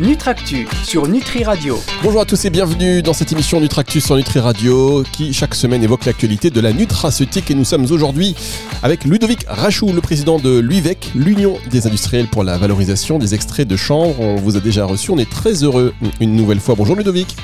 Nutractu 0.00 0.68
sur 0.84 1.08
Nutri 1.08 1.42
Radio. 1.42 1.78
Bonjour 2.02 2.20
à 2.20 2.26
tous 2.26 2.44
et 2.44 2.50
bienvenue 2.50 3.00
dans 3.00 3.14
cette 3.14 3.32
émission 3.32 3.60
Nutractu 3.60 4.02
sur 4.02 4.14
Nutri 4.16 4.40
Radio 4.40 5.02
qui 5.10 5.32
chaque 5.32 5.54
semaine 5.54 5.82
évoque 5.82 6.04
l'actualité 6.04 6.50
de 6.50 6.60
la 6.60 6.74
nutraceutique 6.74 7.50
et 7.50 7.54
nous 7.54 7.64
sommes 7.64 7.90
aujourd'hui 7.90 8.36
avec 8.82 9.04
Ludovic 9.04 9.46
Rachou, 9.48 9.90
le 9.94 10.02
président 10.02 10.38
de 10.38 10.58
l'UIVEC, 10.58 11.12
l'Union 11.14 11.56
des 11.70 11.86
industriels 11.86 12.26
pour 12.26 12.44
la 12.44 12.58
valorisation 12.58 13.18
des 13.18 13.34
extraits 13.34 13.66
de 13.66 13.76
chanvre. 13.76 14.20
On 14.20 14.36
vous 14.36 14.58
a 14.58 14.60
déjà 14.60 14.84
reçu, 14.84 15.12
on 15.12 15.18
est 15.18 15.30
très 15.30 15.64
heureux 15.64 15.94
une 16.20 16.36
nouvelle 16.36 16.60
fois. 16.60 16.74
Bonjour 16.74 16.94
Ludovic. 16.94 17.34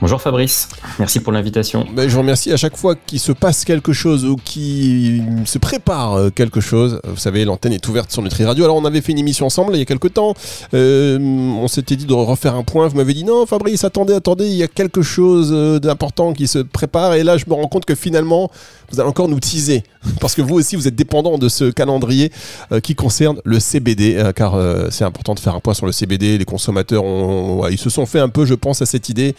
Bonjour 0.00 0.20
Fabrice, 0.20 0.68
merci 0.98 1.20
pour 1.20 1.32
l'invitation. 1.32 1.86
Ben, 1.92 2.08
je 2.08 2.14
vous 2.14 2.20
remercie 2.20 2.52
à 2.52 2.56
chaque 2.56 2.76
fois 2.76 2.94
qu'il 2.94 3.18
se 3.18 3.32
passe 3.32 3.64
quelque 3.64 3.92
chose 3.94 4.26
ou 4.26 4.36
qu'il 4.36 5.24
se 5.46 5.58
prépare 5.58 6.30
quelque 6.34 6.60
chose. 6.60 7.00
Vous 7.04 7.16
savez, 7.16 7.44
l'antenne 7.46 7.72
est 7.72 7.88
ouverte 7.88 8.12
sur 8.12 8.22
Nutri 8.22 8.44
Radio. 8.44 8.64
Alors 8.64 8.76
on 8.76 8.84
avait 8.84 9.00
fait 9.00 9.12
une 9.12 9.18
émission 9.18 9.46
ensemble 9.46 9.74
il 9.74 9.78
y 9.78 9.82
a 9.82 9.86
quelques 9.86 10.12
temps. 10.12 10.34
Euh, 10.74 11.18
on 11.18 11.66
s'est 11.66 11.85
dit 11.94 12.06
de 12.06 12.14
refaire 12.14 12.56
un 12.56 12.64
point. 12.64 12.88
Vous 12.88 12.96
m'avez 12.96 13.14
dit 13.14 13.22
non, 13.22 13.46
Fabrice, 13.46 13.84
attendez, 13.84 14.14
attendez, 14.14 14.46
il 14.46 14.54
y 14.54 14.62
a 14.62 14.68
quelque 14.68 15.02
chose 15.02 15.50
euh, 15.52 15.78
d'important 15.78 16.32
qui 16.32 16.48
se 16.48 16.58
prépare. 16.58 17.14
Et 17.14 17.22
là, 17.22 17.36
je 17.36 17.44
me 17.46 17.54
rends 17.54 17.68
compte 17.68 17.84
que 17.84 17.94
finalement, 17.94 18.50
vous 18.90 18.98
allez 18.98 19.08
encore 19.08 19.28
nous 19.28 19.38
teaser. 19.38 19.84
Parce 20.20 20.34
que 20.34 20.42
vous 20.42 20.54
aussi, 20.54 20.74
vous 20.74 20.88
êtes 20.88 20.96
dépendant 20.96 21.38
de 21.38 21.48
ce 21.48 21.70
calendrier 21.70 22.32
euh, 22.72 22.80
qui 22.80 22.94
concerne 22.94 23.40
le 23.44 23.60
CBD. 23.60 24.16
Euh, 24.16 24.32
car 24.32 24.56
c'est 24.90 25.04
important 25.04 25.34
de 25.34 25.40
faire 25.40 25.54
un 25.54 25.60
point 25.60 25.74
sur 25.74 25.86
le 25.86 25.92
CBD. 25.92 26.38
Les 26.38 26.44
consommateurs, 26.44 27.04
ont, 27.04 27.66
ils 27.68 27.78
se 27.78 27.90
sont 27.90 28.06
fait 28.06 28.20
un 28.20 28.28
peu, 28.28 28.44
je 28.46 28.54
pense, 28.54 28.82
à 28.82 28.86
cette 28.86 29.08
idée 29.08 29.36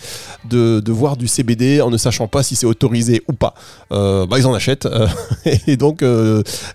de, 0.49 0.79
de 0.79 0.91
voir 0.91 1.17
du 1.17 1.27
CBD 1.27 1.81
en 1.81 1.89
ne 1.89 1.98
sachant 1.98 2.27
pas 2.27 2.43
si 2.43 2.55
c'est 2.55 2.65
autorisé 2.65 3.23
ou 3.27 3.34
pas. 3.34 3.54
bah, 3.89 4.37
ils 4.37 4.45
en 4.45 4.54
achètent. 4.54 4.87
et 5.67 5.76
donc, 5.76 6.04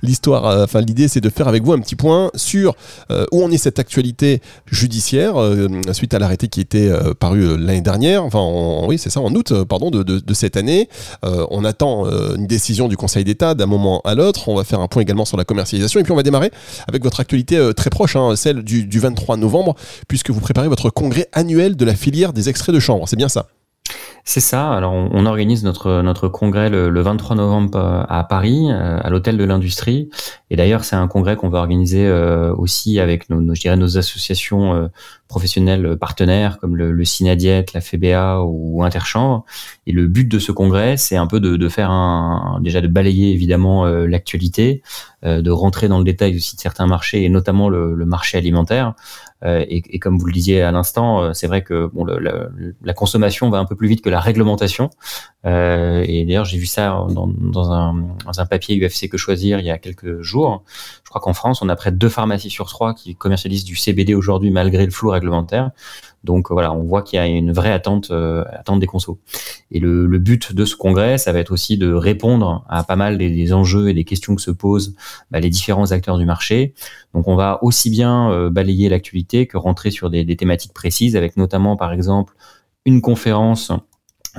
l'histoire, 0.03 0.64
enfin, 0.64 0.81
l'idée, 0.81 1.09
c'est 1.09 1.20
de 1.20 1.31
faire 1.31 1.48
avec 1.48 1.62
vous 1.62 1.73
un 1.73 1.81
petit 1.81 1.97
point 1.97 2.31
sur 2.34 2.75
où 3.11 3.42
on 3.42 3.51
est 3.51 3.59
cette 3.59 3.79
actualité 3.79 4.41
judiciaire 4.67 5.36
suite 5.93 6.15
à 6.15 6.19
l'arrêté 6.19 6.49
qui 6.49 6.61
était 6.61 6.89
euh, 6.89 7.15
paru 7.15 7.43
euh, 7.43 7.57
l'année 7.57 7.81
dernière, 7.81 8.25
enfin 8.25 8.41
oui 8.87 8.99
c'est 8.99 9.11
ça, 9.11 9.21
en 9.21 9.35
août 9.35 9.53
euh, 9.53 9.65
pardon 9.65 9.91
de, 9.91 10.35
cette 10.35 10.57
année. 10.57 10.89
on 11.23 11.65
attend 11.65 12.07
une 12.37 12.47
décision 12.47 12.89
du 12.89 12.97
Conseil 12.97 13.25
d'État 13.25 13.55
d'un 13.55 13.67
moment 13.67 14.01
à 14.05 14.15
l'autre. 14.15 14.49
On 14.49 14.57
va 14.57 14.65
faire 14.65 14.81
un 14.81 14.89
point 14.89 15.03
également 15.03 15.25
sur 15.25 15.37
la 15.37 15.45
commercialisation 15.45 16.01
et 16.01 16.03
puis 16.03 16.13
on 16.13 16.17
va 16.17 16.23
démarrer 16.23 16.51
avec 16.89 17.03
votre 17.05 17.21
actualité 17.21 17.71
très 17.77 17.91
proche, 17.91 18.17
hein, 18.17 18.35
celle 18.35 18.63
du, 18.63 18.85
du 18.85 18.99
23 18.99 19.37
novembre, 19.37 19.75
puisque 20.09 20.31
vous 20.31 20.41
préparez 20.41 20.69
votre 20.69 20.91
congrès 20.91 21.29
annuel 21.33 21.77
de 21.77 21.85
la 21.85 21.95
filière 21.95 22.33
des 22.33 22.49
extraits 22.49 22.75
de 22.75 22.81
chanvre. 22.81 23.07
C'est 23.09 23.17
bien 23.17 23.29
ça? 23.29 23.47
C'est 24.25 24.41
ça. 24.41 24.73
Alors, 24.73 24.92
on, 24.92 25.27
organise 25.27 25.65
notre 25.65 26.01
notre 26.03 26.28
congrès 26.28 26.70
le, 26.70 27.01
23 27.01 27.34
novembre 27.34 27.77
euh, 27.77 28.05
à 28.09 28.23
Paris, 28.23 28.69
euh, 28.70 29.01
à 29.03 29.11
l'hôtel 29.11 29.37
de 29.37 29.42
l'Industrie. 29.42 30.11
Et 30.48 30.55
d'ailleurs, 30.55 30.84
c'est 30.84 30.95
un 30.95 31.09
congrès 31.09 31.34
qu'on 31.34 31.48
va 31.48 31.59
organiser 31.59 32.06
euh, 32.06 32.55
aussi 32.55 33.01
avec 33.01 33.31
nos, 33.31 33.53
je 33.53 33.61
dirais, 33.61 33.77
nos 33.77 33.98
associations 33.98 34.89
professionnelles 35.27 35.97
partenaires 35.97 36.59
comme 36.59 36.77
le, 36.77 36.92
le 36.92 37.05
Cinadiet, 37.05 37.67
la 37.75 37.81
FEBA 37.81 38.42
ou 38.42 38.84
Interchambre. 38.84 39.45
Et 39.89 39.92
le 39.92 40.06
but 40.06 40.29
de 40.29 40.39
ce 40.39 40.53
congrès, 40.53 40.97
c'est 40.97 41.17
un 41.17 41.27
peu 41.27 41.41
de, 41.41 41.69
faire 41.69 41.91
un 41.91 42.61
déjà 42.62 42.81
de 42.81 42.86
balayer 42.86 43.33
évidemment 43.33 43.86
l'actualité, 43.86 44.83
de 45.25 45.51
rentrer 45.51 45.89
dans 45.89 45.98
le 45.98 46.05
détail 46.05 46.36
aussi 46.36 46.55
de 46.55 46.61
certains 46.61 46.86
marchés 46.86 47.25
et 47.25 47.29
notamment 47.29 47.69
le, 47.69 47.95
le 47.95 48.07
marché 48.07 48.39
alimentaire. 48.39 48.95
Euh, 49.45 49.65
et, 49.69 49.83
et, 49.89 49.98
comme 49.98 50.19
vous 50.19 50.27
le 50.27 50.33
disiez 50.33 50.62
à 50.62 50.71
l'instant, 50.71 51.23
euh, 51.23 51.33
c'est 51.33 51.47
vrai 51.47 51.62
que 51.62 51.87
bon, 51.87 52.05
le, 52.05 52.19
la, 52.19 52.48
la, 52.83 52.95
consommation 52.95 53.51
va 53.51 53.59
un 53.59 53.65
peu 53.65 53.75
plus 53.75 53.89
vite 53.89 54.03
que 54.03 54.11
la 54.11 54.21
réglementation. 54.21 54.91
Euh, 55.45 56.05
et 56.07 56.25
d'ailleurs, 56.25 56.45
j'ai 56.45 56.59
vu 56.59 56.67
ça 56.67 57.07
dans, 57.11 57.27
dans, 57.27 57.73
un, 57.73 57.95
dans, 58.25 58.41
un, 58.41 58.47
papier 58.47 58.77
UFC 58.77 59.09
que 59.09 59.17
choisir 59.17 59.59
il 59.59 59.67
y 59.67 59.70
a 59.70 59.79
quelques 59.79 60.20
jours. 60.20 60.64
Je 61.12 61.18
crois 61.18 61.30
qu'en 61.30 61.34
France, 61.34 61.61
on 61.61 61.68
a 61.68 61.77
près 61.77 61.92
de 61.92 61.98
deux 61.98 62.08
pharmacies 62.08 62.48
sur 62.48 62.70
trois 62.70 62.95
qui 62.95 63.14
commercialisent 63.14 63.64
du 63.64 63.77
CBD 63.77 64.14
aujourd'hui 64.14 64.50
malgré 64.50 64.86
le 64.86 64.90
flou 64.90 65.11
réglementaire. 65.11 65.70
Donc 66.24 66.50
voilà, 66.50 66.73
on 66.73 66.84
voit 66.84 67.02
qu'il 67.02 67.18
y 67.18 67.20
a 67.20 67.27
une 67.27 67.52
vraie 67.52 67.70
attente, 67.70 68.11
euh, 68.11 68.42
des 68.78 68.86
consos. 68.86 69.18
Et 69.70 69.78
le, 69.78 70.06
but 70.18 70.55
de 70.55 70.64
ce 70.64 70.74
congrès, 70.74 71.18
ça 71.18 71.33
va 71.33 71.40
être 71.40 71.52
aussi 71.52 71.77
de 71.77 71.92
répondre 71.92 72.64
à 72.70 72.83
pas 72.83 72.96
mal 72.96 73.18
des, 73.18 73.52
enjeux 73.52 73.90
et 73.90 73.92
des 73.92 74.05
questions 74.05 74.34
que 74.34 74.40
se 74.40 74.50
posent 74.50 74.95
bah, 75.30 75.39
les 75.39 75.50
différents 75.50 75.92
acteurs 75.92 76.17
du 76.17 76.24
marché. 76.24 76.73
Donc 77.12 77.29
on 77.29 77.36
va 77.36 77.62
aussi 77.62 77.90
bien 77.90 78.30
euh, 78.30 78.48
balayer 78.48 78.89
l'actualité 78.89 79.46
que 79.46 79.58
rentrer 79.58 79.90
sur 79.90 80.08
des 80.08 80.34
thématiques 80.34 80.73
précises, 80.73 81.14
avec 81.14 81.36
notamment 81.36 81.77
par 81.77 81.92
exemple 81.92 82.33
une 82.86 83.02
conférence 83.02 83.70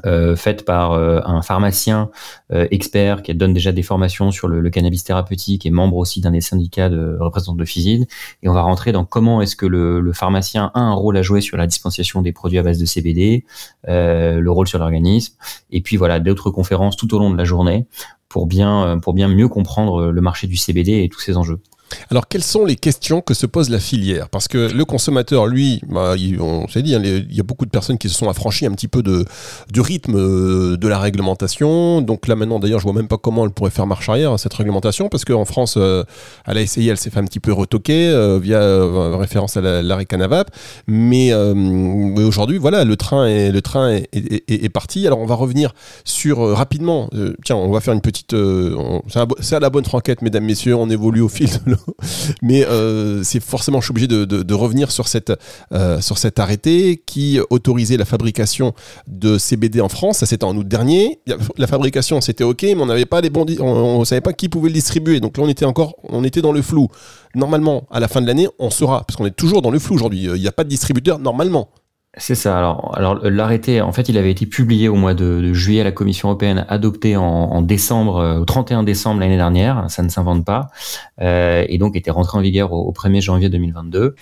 euh, 0.05 0.35
faite 0.35 0.65
par 0.65 0.93
euh, 0.93 1.19
un 1.23 1.43
pharmacien 1.43 2.09
euh, 2.51 2.67
expert 2.71 3.21
qui 3.21 3.33
donne 3.35 3.53
déjà 3.53 3.71
des 3.71 3.83
formations 3.83 4.31
sur 4.31 4.47
le, 4.47 4.67
cannabis 4.71 5.03
thérapeutique 5.03 5.67
et 5.67 5.69
membre 5.69 5.97
aussi 5.97 6.19
d'un 6.19 6.31
des 6.31 6.41
syndicats 6.41 6.89
de 6.89 7.17
représentants 7.19 7.55
de 7.55 7.65
FISID. 7.65 8.07
Et 8.41 8.49
on 8.49 8.53
va 8.53 8.61
rentrer 8.61 8.91
dans 8.91 9.05
comment 9.05 9.41
est-ce 9.41 9.55
que 9.55 9.67
le, 9.67 10.01
le, 10.01 10.13
pharmacien 10.13 10.71
a 10.73 10.79
un 10.79 10.93
rôle 10.93 11.15
à 11.17 11.21
jouer 11.21 11.41
sur 11.41 11.57
la 11.57 11.67
dispensation 11.67 12.23
des 12.23 12.31
produits 12.31 12.57
à 12.57 12.63
base 12.63 12.79
de 12.79 12.85
CBD, 12.85 13.45
le 13.87 14.47
rôle 14.47 14.67
sur 14.67 14.79
l'organisme, 14.79 15.35
et 15.69 15.81
puis 15.81 15.97
voilà 15.97 16.19
d'autres 16.19 16.49
conférences 16.49 16.97
tout 16.97 17.13
au 17.13 17.19
long 17.19 17.29
de 17.29 17.37
la 17.37 17.43
journée 17.43 17.85
pour 18.29 18.47
bien 18.47 18.99
pour 19.01 19.13
bien 19.13 19.27
mieux 19.27 19.47
comprendre 19.47 20.11
le 20.11 20.21
marché 20.21 20.47
du 20.47 20.57
CBD 20.57 21.03
et 21.03 21.09
tous 21.09 21.19
ses 21.19 21.37
enjeux. 21.37 21.59
Alors, 22.09 22.27
quelles 22.27 22.43
sont 22.43 22.65
les 22.65 22.75
questions 22.75 23.21
que 23.21 23.33
se 23.33 23.45
pose 23.45 23.69
la 23.69 23.79
filière? 23.79 24.29
Parce 24.29 24.47
que 24.47 24.71
le 24.71 24.85
consommateur, 24.85 25.47
lui, 25.47 25.81
bah, 25.87 26.15
on 26.39 26.67
s'est 26.67 26.81
dit, 26.81 26.95
hein, 26.95 27.01
il 27.03 27.35
y 27.35 27.39
a 27.39 27.43
beaucoup 27.43 27.65
de 27.65 27.71
personnes 27.71 27.97
qui 27.97 28.09
se 28.09 28.15
sont 28.15 28.29
affranchies 28.29 28.65
un 28.65 28.71
petit 28.71 28.87
peu 28.87 29.03
de, 29.03 29.25
du 29.71 29.81
rythme 29.81 30.15
euh, 30.15 30.77
de 30.77 30.87
la 30.87 30.99
réglementation. 30.99 32.01
Donc 32.01 32.27
là, 32.27 32.35
maintenant, 32.35 32.59
d'ailleurs, 32.59 32.79
je 32.79 32.83
vois 32.83 32.93
même 32.93 33.07
pas 33.07 33.17
comment 33.17 33.45
elle 33.45 33.51
pourrait 33.51 33.71
faire 33.71 33.87
marche 33.87 34.09
arrière, 34.09 34.37
cette 34.39 34.53
réglementation, 34.53 35.09
parce 35.09 35.25
qu'en 35.25 35.45
France, 35.45 35.75
euh, 35.77 36.03
elle 36.45 36.57
a 36.57 36.61
essayé, 36.61 36.91
elle 36.91 36.97
s'est 36.97 37.09
fait 37.09 37.19
un 37.19 37.25
petit 37.25 37.39
peu 37.39 37.53
retoquer 37.53 38.07
euh, 38.09 38.39
via 38.39 38.59
référence 39.17 39.57
à 39.57 39.61
l'arrêt 39.61 40.05
Canavap. 40.05 40.51
Mais, 40.87 41.33
aujourd'hui, 41.33 42.57
voilà, 42.57 42.83
le 42.83 42.95
train, 42.95 43.27
est, 43.27 43.51
le 43.51 43.61
train 43.61 43.91
est, 43.91 44.09
est, 44.13 44.69
parti. 44.69 45.05
Alors, 45.07 45.19
on 45.19 45.25
va 45.25 45.35
revenir 45.35 45.73
sur 46.03 46.39
rapidement. 46.55 47.09
tiens, 47.43 47.55
on 47.55 47.71
va 47.71 47.79
faire 47.79 47.93
une 47.93 48.01
petite. 48.01 48.35
c'est 49.39 49.55
à 49.55 49.59
la 49.59 49.69
bonne 49.69 49.85
franquette, 49.85 50.21
mesdames, 50.21 50.45
messieurs. 50.45 50.75
On 50.75 50.89
évolue 50.89 51.21
au 51.21 51.29
fil 51.29 51.49
de 51.65 51.75
mais 52.41 52.65
euh, 52.65 53.23
c'est 53.23 53.41
forcément, 53.41 53.79
je 53.81 53.85
suis 53.85 53.91
obligé 53.91 54.07
de, 54.07 54.53
revenir 54.53 54.91
sur, 54.91 55.07
cette, 55.07 55.33
euh, 55.73 55.99
cet 56.01 56.39
arrêté 56.39 57.01
qui 57.05 57.39
autorisait 57.49 57.97
la 57.97 58.05
fabrication 58.05 58.73
de 59.07 59.37
CBD 59.37 59.81
en 59.81 59.89
France. 59.89 60.17
Ça, 60.19 60.25
c'était 60.25 60.43
en 60.43 60.55
août 60.55 60.67
dernier. 60.67 61.19
La 61.57 61.67
fabrication, 61.67 62.21
c'était 62.21 62.43
OK, 62.43 62.63
mais 62.63 62.79
on 62.79 62.85
n'avait 62.85 63.05
pas 63.05 63.21
les 63.21 63.29
bons, 63.29 63.45
on 63.59 63.99
ne 63.99 64.05
savait 64.05 64.21
pas 64.21 64.33
qui 64.33 64.49
pouvait 64.49 64.69
le 64.69 64.75
distribuer. 64.75 65.19
Donc 65.19 65.37
là, 65.37 65.43
on 65.43 65.49
était 65.49 65.65
encore, 65.65 65.95
on 66.03 66.23
était 66.23 66.41
dans 66.41 66.51
le 66.51 66.61
flou. 66.61 66.87
Normalement, 67.35 67.87
à 67.91 67.99
la 67.99 68.07
fin 68.07 68.21
de 68.21 68.27
l'année, 68.27 68.47
on 68.59 68.69
saura, 68.69 69.03
parce 69.05 69.17
qu'on 69.17 69.25
est 69.25 69.35
toujours 69.35 69.61
dans 69.61 69.71
le 69.71 69.79
flou 69.79 69.95
aujourd'hui. 69.95 70.23
Il 70.23 70.41
n'y 70.41 70.47
a 70.47 70.51
pas 70.51 70.63
de 70.63 70.69
distributeur 70.69 71.19
normalement. 71.19 71.69
C'est 72.15 72.35
ça. 72.35 72.55
Alors, 72.55 72.95
alors 72.95 73.15
l'arrêté, 73.23 73.81
en 73.81 73.91
fait, 73.91 74.07
il 74.07 74.19
avait 74.19 74.29
été 74.29 74.45
publié 74.45 74.87
au 74.87 74.93
mois 74.93 75.15
de, 75.15 75.41
de 75.41 75.51
juillet 75.53 75.81
à 75.81 75.83
la 75.83 75.91
Commission 75.91 76.29
européenne, 76.29 76.63
adopté 76.69 77.17
en, 77.17 77.63
décembre, 77.63 78.17
euh, 78.17 78.39
au 78.39 78.45
31 78.45 78.83
décembre 78.83 79.19
l'année 79.19 79.35
dernière. 79.35 79.89
Ça 79.89 80.03
ne 80.03 80.09
s'invente 80.09 80.45
pas, 80.45 80.67
euh, 81.21 81.65
et 81.67 81.79
donc 81.79 81.95
était 81.95 82.11
rentré 82.11 82.37
en 82.37 82.41
vigueur 82.41 82.71
au, 82.71 82.91
1er 82.91 83.19
janvier 83.19 83.49
2022. 83.49 84.13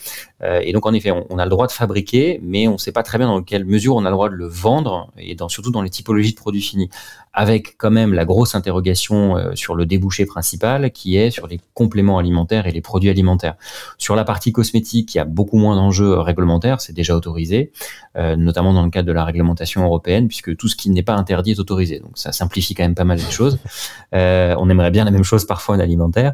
Euh, 0.44 0.62
et 0.64 0.74
donc, 0.74 0.86
en 0.86 0.94
effet, 0.94 1.12
on, 1.12 1.38
a 1.38 1.44
le 1.44 1.50
droit 1.50 1.68
de 1.68 1.72
fabriquer, 1.72 2.40
mais 2.44 2.68
on 2.68 2.74
ne 2.74 2.78
sait 2.78 2.92
pas 2.92 3.04
très 3.04 3.18
bien 3.18 3.28
dans 3.28 3.42
quelle 3.42 3.66
mesure 3.66 3.96
on 3.96 4.06
a 4.06 4.10
le 4.10 4.16
droit 4.16 4.30
de 4.30 4.36
le 4.36 4.48
vendre, 4.48 5.12
et 5.18 5.36
surtout 5.48 5.72
dans 5.72 5.82
les 5.82 5.90
typologies 5.90 6.32
de 6.32 6.40
produits 6.40 6.62
finis 6.62 6.90
avec 7.34 7.78
quand 7.78 7.92
même 7.92 8.14
la 8.14 8.26
grosse 8.26 8.56
interrogation 8.56 9.38
euh, 9.38 9.52
sur 9.56 9.76
le 9.76 9.86
débouché 9.86 10.26
principal 10.26 10.92
qui 10.92 11.16
est 11.16 11.32
sur 11.32 11.48
les 11.48 11.62
compléments 11.74 12.18
alimentaires 12.18 12.68
et 12.68 12.72
les 12.72 12.82
produits 12.82 13.10
alimentaires. 13.10 13.56
Sur 13.98 14.16
la 14.16 14.26
partie 14.26 14.52
cosmétique, 14.52 15.16
il 15.16 15.18
y 15.18 15.22
a 15.22 15.26
beaucoup 15.26 15.58
moins 15.58 15.76
d'enjeux 15.76 16.20
réglementaires, 16.20 16.82
c'est 16.82 16.94
déjà 16.94 17.16
autorisé, 17.16 17.72
euh, 18.18 18.36
notamment 18.36 18.74
dans 18.74 18.84
le 18.84 18.90
cadre 18.90 19.08
de 19.08 19.14
la 19.14 19.24
réglementation 19.24 19.84
européenne, 19.84 20.28
puisque 20.28 20.56
tout 20.58 20.68
ce 20.68 20.76
qui 20.76 20.90
n'est 20.90 21.04
pas 21.04 21.16
interdit 21.16 21.52
est 21.52 21.60
autorisé. 21.60 22.00
Donc 22.00 22.12
ça 22.16 22.32
simplifie 22.32 22.76
quand 22.76 22.84
même 22.84 22.96
pas 22.96 23.06
mal 23.06 23.18
les 23.18 23.32
choses. 23.32 23.60
On 24.14 24.70
aimerait 24.70 24.92
bien 24.92 25.06
la 25.06 25.12
même 25.12 25.24
chose 25.24 25.46
parfois 25.46 25.76
en 25.76 25.80
alimentaire. 25.80 26.34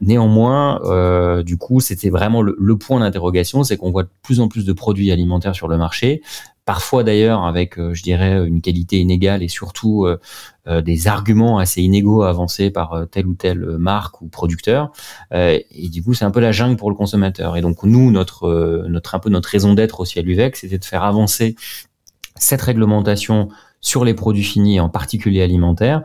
Néanmoins, 0.00 1.42
du 1.42 1.56
coup, 1.56 1.80
c'était 1.80 2.10
vraiment 2.10 2.42
le 2.42 2.76
point 2.76 3.00
d'interrogation, 3.00 3.25
c'est 3.64 3.76
qu'on 3.76 3.90
voit 3.90 4.04
de 4.04 4.10
plus 4.22 4.40
en 4.40 4.48
plus 4.48 4.64
de 4.64 4.72
produits 4.72 5.12
alimentaires 5.12 5.54
sur 5.54 5.68
le 5.68 5.76
marché, 5.76 6.22
parfois 6.66 7.04
d'ailleurs 7.04 7.44
avec, 7.44 7.78
euh, 7.78 7.94
je 7.94 8.02
dirais, 8.02 8.46
une 8.46 8.60
qualité 8.60 8.98
inégale 8.98 9.42
et 9.42 9.48
surtout 9.48 10.04
euh, 10.04 10.18
euh, 10.66 10.82
des 10.82 11.06
arguments 11.06 11.58
assez 11.58 11.80
inégaux 11.80 12.22
avancés 12.22 12.70
par 12.70 13.06
telle 13.10 13.26
ou 13.26 13.34
telle 13.34 13.60
marque 13.78 14.20
ou 14.20 14.26
producteur. 14.26 14.90
et 15.32 15.88
du 15.90 16.02
coup, 16.02 16.12
c'est 16.12 16.24
un 16.24 16.30
peu 16.30 16.40
la 16.40 16.52
jungle 16.52 16.76
pour 16.76 16.90
le 16.90 16.96
consommateur. 16.96 17.56
Et 17.56 17.62
donc 17.62 17.84
nous, 17.84 18.10
notre, 18.10 18.84
notre 18.88 19.30
notre 19.30 19.48
raison 19.48 19.74
d'être 19.74 20.00
aussi 20.00 20.18
à 20.18 20.22
l'UVEC, 20.22 20.56
c'était 20.56 20.78
de 20.78 20.84
faire 20.84 21.04
avancer 21.04 21.54
cette 22.34 22.60
réglementation 22.62 23.48
sur 23.80 24.04
les 24.04 24.14
produits 24.14 24.42
finis, 24.42 24.80
en 24.80 24.88
particulier 24.88 25.42
alimentaires, 25.42 26.02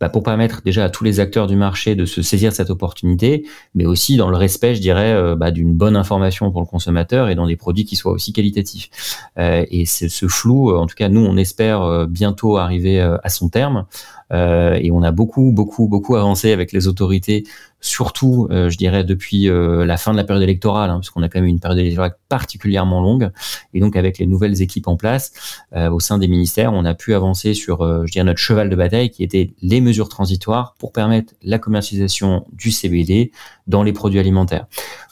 bah, 0.00 0.08
pour 0.08 0.22
permettre 0.22 0.62
déjà 0.62 0.84
à 0.84 0.90
tous 0.90 1.04
les 1.04 1.20
acteurs 1.20 1.46
du 1.46 1.56
marché 1.56 1.94
de 1.94 2.04
se 2.04 2.22
saisir 2.22 2.52
cette 2.52 2.70
opportunité, 2.70 3.46
mais 3.74 3.86
aussi 3.86 4.16
dans 4.16 4.28
le 4.28 4.36
respect, 4.36 4.74
je 4.74 4.80
dirais, 4.80 5.12
euh, 5.12 5.36
bah, 5.36 5.50
d'une 5.50 5.74
bonne 5.74 5.96
information 5.96 6.50
pour 6.50 6.60
le 6.60 6.66
consommateur 6.66 7.28
et 7.28 7.34
dans 7.34 7.46
des 7.46 7.56
produits 7.56 7.84
qui 7.84 7.96
soient 7.96 8.12
aussi 8.12 8.32
qualitatifs. 8.32 8.90
Euh, 9.38 9.64
et 9.70 9.86
ce 9.86 10.26
flou, 10.26 10.76
en 10.76 10.86
tout 10.86 10.96
cas, 10.96 11.08
nous, 11.08 11.24
on 11.24 11.36
espère 11.36 12.06
bientôt 12.08 12.56
arriver 12.56 13.00
à 13.00 13.28
son 13.28 13.48
terme. 13.48 13.86
et 14.32 14.90
on 14.90 15.02
a 15.02 15.12
beaucoup, 15.12 15.52
beaucoup, 15.52 15.86
beaucoup 15.88 16.16
avancé 16.16 16.52
avec 16.52 16.72
les 16.72 16.88
autorités 16.88 17.44
surtout, 17.84 18.48
euh, 18.50 18.70
je 18.70 18.78
dirais, 18.78 19.04
depuis 19.04 19.48
euh, 19.48 19.84
la 19.84 19.98
fin 19.98 20.12
de 20.12 20.16
la 20.16 20.24
période 20.24 20.42
électorale, 20.42 20.88
hein, 20.88 21.00
puisqu'on 21.00 21.22
a 21.22 21.28
quand 21.28 21.38
même 21.38 21.48
une 21.48 21.60
période 21.60 21.78
électorale 21.78 22.16
particulièrement 22.30 23.02
longue. 23.02 23.30
Et 23.74 23.80
donc, 23.80 23.94
avec 23.94 24.18
les 24.18 24.26
nouvelles 24.26 24.62
équipes 24.62 24.88
en 24.88 24.96
place 24.96 25.32
euh, 25.76 25.90
au 25.90 26.00
sein 26.00 26.16
des 26.16 26.26
ministères, 26.26 26.72
on 26.72 26.86
a 26.86 26.94
pu 26.94 27.14
avancer 27.14 27.52
sur, 27.52 27.84
je 28.06 28.10
dirais, 28.10 28.24
notre 28.24 28.38
cheval 28.38 28.70
de 28.70 28.76
bataille, 28.76 29.10
qui 29.10 29.22
était 29.22 29.54
les 29.60 29.82
mesures 29.82 30.08
transitoires 30.08 30.74
pour 30.78 30.92
permettre 30.92 31.34
la 31.42 31.58
commercialisation 31.58 32.46
du 32.52 32.70
CBD 32.70 33.32
dans 33.66 33.82
les 33.82 33.92
produits 33.92 34.18
alimentaires. 34.18 34.66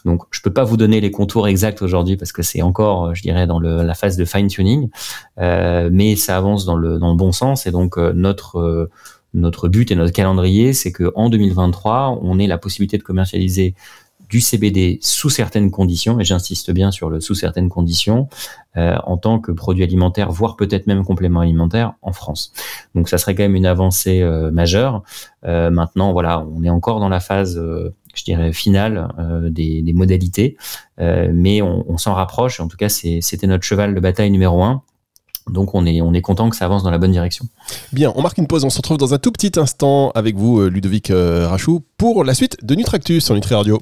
Donc, 0.06 0.22
je 0.30 0.40
peux 0.40 0.52
pas 0.52 0.64
vous 0.64 0.78
donner 0.78 1.02
les 1.02 1.10
contours 1.10 1.48
exacts 1.48 1.82
aujourd'hui 1.82 2.16
parce 2.16 2.32
que 2.32 2.42
c'est 2.42 2.62
encore, 2.62 3.14
je 3.14 3.20
dirais, 3.20 3.46
dans 3.46 3.58
le, 3.58 3.82
la 3.82 3.94
phase 3.94 4.16
de 4.16 4.24
fine 4.24 4.48
tuning, 4.48 4.88
mais 5.38 6.16
ça 6.16 6.38
avance 6.38 6.64
dans 6.64 6.76
le 6.76 6.98
dans 6.98 7.10
le 7.10 7.16
bon 7.16 7.32
sens. 7.32 7.66
Et 7.66 7.70
donc, 7.70 7.98
notre 7.98 8.88
notre 9.34 9.68
but 9.68 9.90
et 9.90 9.94
notre 9.94 10.12
calendrier, 10.12 10.72
c'est 10.72 10.92
que 10.92 11.12
en 11.14 11.30
2023, 11.30 12.18
on 12.22 12.38
ait 12.38 12.46
la 12.46 12.58
possibilité 12.58 12.98
de 12.98 13.02
commercialiser 13.02 13.74
du 14.32 14.40
CBD 14.40 14.98
sous 15.02 15.28
certaines 15.28 15.70
conditions, 15.70 16.18
et 16.18 16.24
j'insiste 16.24 16.70
bien 16.70 16.90
sur 16.90 17.10
le 17.10 17.20
sous 17.20 17.34
certaines 17.34 17.68
conditions, 17.68 18.28
euh, 18.78 18.96
en 19.04 19.18
tant 19.18 19.38
que 19.38 19.52
produit 19.52 19.84
alimentaire, 19.84 20.32
voire 20.32 20.56
peut-être 20.56 20.86
même 20.86 21.04
complément 21.04 21.40
alimentaire 21.40 21.92
en 22.00 22.12
France. 22.12 22.50
Donc 22.94 23.10
ça 23.10 23.18
serait 23.18 23.34
quand 23.34 23.42
même 23.42 23.56
une 23.56 23.66
avancée 23.66 24.22
euh, 24.22 24.50
majeure. 24.50 25.02
Euh, 25.44 25.70
maintenant, 25.70 26.12
voilà, 26.12 26.46
on 26.56 26.64
est 26.64 26.70
encore 26.70 26.98
dans 26.98 27.10
la 27.10 27.20
phase, 27.20 27.60
je 28.14 28.24
dirais, 28.24 28.54
finale 28.54 29.08
des, 29.50 29.82
des, 29.82 29.92
modalités, 29.92 30.56
mais 30.98 31.60
on, 31.60 31.84
on 31.86 31.98
s'en 31.98 32.14
rapproche. 32.14 32.58
En 32.58 32.68
tout 32.68 32.78
cas, 32.78 32.88
c'était 32.88 33.46
notre 33.46 33.64
cheval 33.64 33.94
de 33.94 34.00
bataille 34.00 34.30
numéro 34.30 34.62
un. 34.62 34.82
Donc 35.48 35.74
on 35.74 35.86
est, 35.86 36.00
on 36.00 36.12
est 36.14 36.20
content 36.20 36.50
que 36.50 36.56
ça 36.56 36.64
avance 36.64 36.82
dans 36.82 36.90
la 36.90 36.98
bonne 36.98 37.12
direction. 37.12 37.46
Bien, 37.92 38.12
on 38.16 38.22
marque 38.22 38.38
une 38.38 38.46
pause, 38.46 38.64
on 38.64 38.70
se 38.70 38.78
retrouve 38.78 38.98
dans 38.98 39.14
un 39.14 39.18
tout 39.18 39.32
petit 39.32 39.58
instant 39.58 40.10
avec 40.14 40.36
vous, 40.36 40.60
euh, 40.60 40.68
Ludovic 40.68 41.10
euh, 41.10 41.48
Rachou, 41.48 41.82
pour 41.96 42.24
la 42.24 42.34
suite 42.34 42.56
de 42.62 42.74
Nutractus 42.74 43.24
sur 43.24 43.34
Nutri 43.34 43.54
Radio. 43.54 43.80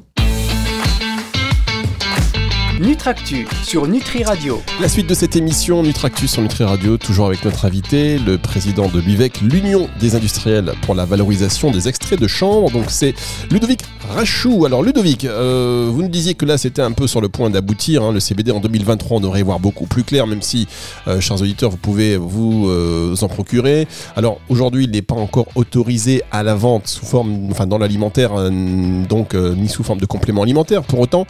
Nutractu 2.81 3.47
sur 3.63 3.87
Nutri 3.87 4.25
Radio. 4.25 4.63
La 4.81 4.89
suite 4.89 5.07
de 5.07 5.13
cette 5.13 5.37
émission 5.37 5.83
Nutractu 5.83 6.27
sur 6.27 6.41
Nutri 6.41 6.65
Radio, 6.65 6.97
toujours 6.97 7.27
avec 7.27 7.45
notre 7.45 7.67
invité, 7.67 8.19
le 8.19 8.39
président 8.39 8.89
de 8.89 8.99
l'UVEC, 9.01 9.43
l'Union 9.43 9.87
des 10.01 10.15
industriels 10.15 10.73
pour 10.81 10.95
la 10.95 11.05
valorisation 11.05 11.71
des 11.71 11.89
extraits 11.89 12.19
de 12.19 12.27
chanvre. 12.27 12.71
Donc 12.71 12.87
c'est 12.89 13.15
Ludovic 13.51 13.83
Rachou. 14.09 14.65
Alors 14.65 14.83
Ludovic, 14.83 15.27
euh, 15.27 15.91
vous 15.93 16.01
nous 16.01 16.09
disiez 16.09 16.33
que 16.33 16.47
là 16.47 16.57
c'était 16.57 16.81
un 16.81 16.93
peu 16.93 17.07
sur 17.07 17.21
le 17.21 17.29
point 17.29 17.51
d'aboutir. 17.51 18.03
Hein. 18.03 18.13
le 18.13 18.21
CBD 18.21 18.51
en 18.51 18.61
2023, 18.61 19.19
on 19.19 19.21
devrait 19.21 19.41
y 19.41 19.43
voir 19.43 19.61
beaucoup 19.61 19.85
plus 19.85 20.03
clair, 20.03 20.27
même 20.27 20.41
si, 20.41 20.67
euh, 21.07 21.21
chers 21.21 21.43
auditeurs, 21.43 21.69
vous 21.69 21.77
pouvez 21.77 22.17
vous 22.17 22.67
euh, 22.71 23.15
en 23.21 23.29
procurer. 23.29 23.89
Alors 24.17 24.41
aujourd'hui, 24.49 24.85
il 24.85 24.91
n'est 24.91 25.03
pas 25.03 25.17
encore 25.17 25.49
autorisé 25.55 26.23
à 26.33 26.43
la 26.43 26.55
vente 26.55 26.87
sous 26.87 27.05
forme, 27.05 27.49
enfin 27.51 27.67
dans 27.67 27.77
l'alimentaire, 27.77 28.51
donc 28.51 29.35
ni 29.35 29.69
sous 29.69 29.83
forme 29.83 30.01
de 30.01 30.07
complément 30.07 30.43
alimentaire. 30.43 30.83
Pour 30.83 31.01
autant, 31.01 31.27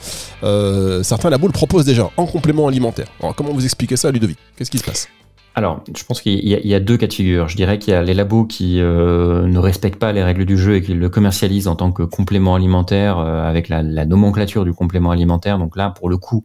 certains 1.02 1.28
la 1.28 1.39
le 1.46 1.52
propose 1.52 1.84
déjà 1.84 2.10
en 2.16 2.26
complément 2.26 2.68
alimentaire. 2.68 3.06
Alors, 3.20 3.34
comment 3.34 3.52
vous 3.52 3.64
expliquez 3.64 3.96
ça, 3.96 4.10
Ludovic? 4.10 4.38
Qu'est-ce 4.56 4.70
qui 4.70 4.78
se 4.78 4.84
passe? 4.84 5.08
Alors, 5.56 5.82
je 5.96 6.04
pense 6.04 6.20
qu'il 6.20 6.48
y, 6.48 6.74
a 6.74 6.80
deux 6.80 6.96
cas 6.96 7.08
de 7.08 7.12
figure. 7.12 7.48
Je 7.48 7.56
dirais 7.56 7.78
qu'il 7.78 7.92
y 7.92 7.96
a 7.96 8.02
les 8.02 8.14
labos 8.14 8.44
qui 8.44 8.80
euh, 8.80 9.46
ne 9.46 9.58
respectent 9.58 9.98
pas 9.98 10.12
les 10.12 10.22
règles 10.22 10.44
du 10.44 10.56
jeu 10.56 10.76
et 10.76 10.82
qui 10.82 10.94
le 10.94 11.08
commercialisent 11.08 11.66
en 11.66 11.74
tant 11.74 11.90
que 11.90 12.04
complément 12.04 12.54
alimentaire 12.54 13.18
euh, 13.18 13.42
avec 13.42 13.68
la, 13.68 13.82
nomenclature 13.82 14.64
du 14.64 14.72
complément 14.72 15.10
alimentaire. 15.10 15.58
Donc 15.58 15.76
là, 15.76 15.90
pour 15.90 16.08
le 16.08 16.18
coup, 16.18 16.44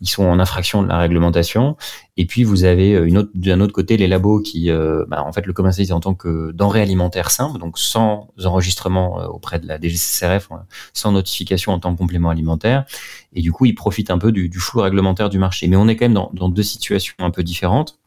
ils 0.00 0.08
sont 0.08 0.24
en 0.24 0.38
infraction 0.38 0.82
de 0.82 0.88
la 0.88 0.98
réglementation. 0.98 1.76
Et 2.16 2.26
puis 2.26 2.44
vous 2.44 2.64
avez 2.64 2.94
euh, 2.94 3.06
une 3.06 3.18
autre, 3.18 3.30
d'un 3.34 3.60
autre 3.60 3.72
côté 3.72 3.96
les 3.96 4.08
labos 4.08 4.40
qui, 4.40 4.70
euh, 4.70 5.04
bah, 5.08 5.22
en 5.24 5.32
fait, 5.32 5.46
le 5.46 5.52
commercialisent 5.52 5.92
en 5.92 6.00
tant 6.00 6.14
que 6.14 6.52
denrée 6.52 6.82
alimentaire 6.82 7.30
simple, 7.30 7.58
donc 7.58 7.78
sans 7.78 8.28
enregistrement 8.44 9.20
euh, 9.20 9.26
auprès 9.26 9.58
de 9.58 9.66
la 9.66 9.78
DGCCRF, 9.80 10.50
hein, 10.52 10.64
sans 10.92 11.12
notification 11.12 11.72
en 11.72 11.78
tant 11.78 11.92
que 11.92 11.98
complément 11.98 12.30
alimentaire. 12.30 12.84
Et 13.32 13.40
du 13.40 13.52
coup, 13.52 13.64
ils 13.64 13.74
profitent 13.74 14.10
un 14.10 14.18
peu 14.18 14.32
du, 14.32 14.48
du 14.48 14.58
flou 14.58 14.80
réglementaire 14.80 15.30
du 15.30 15.38
marché. 15.38 15.66
Mais 15.68 15.76
on 15.76 15.88
est 15.88 15.96
quand 15.96 16.06
même 16.06 16.14
dans, 16.14 16.30
dans 16.34 16.48
deux 16.48 16.62
situations 16.62 17.14
un 17.18 17.30
peu 17.30 17.42
différentes. 17.42 17.98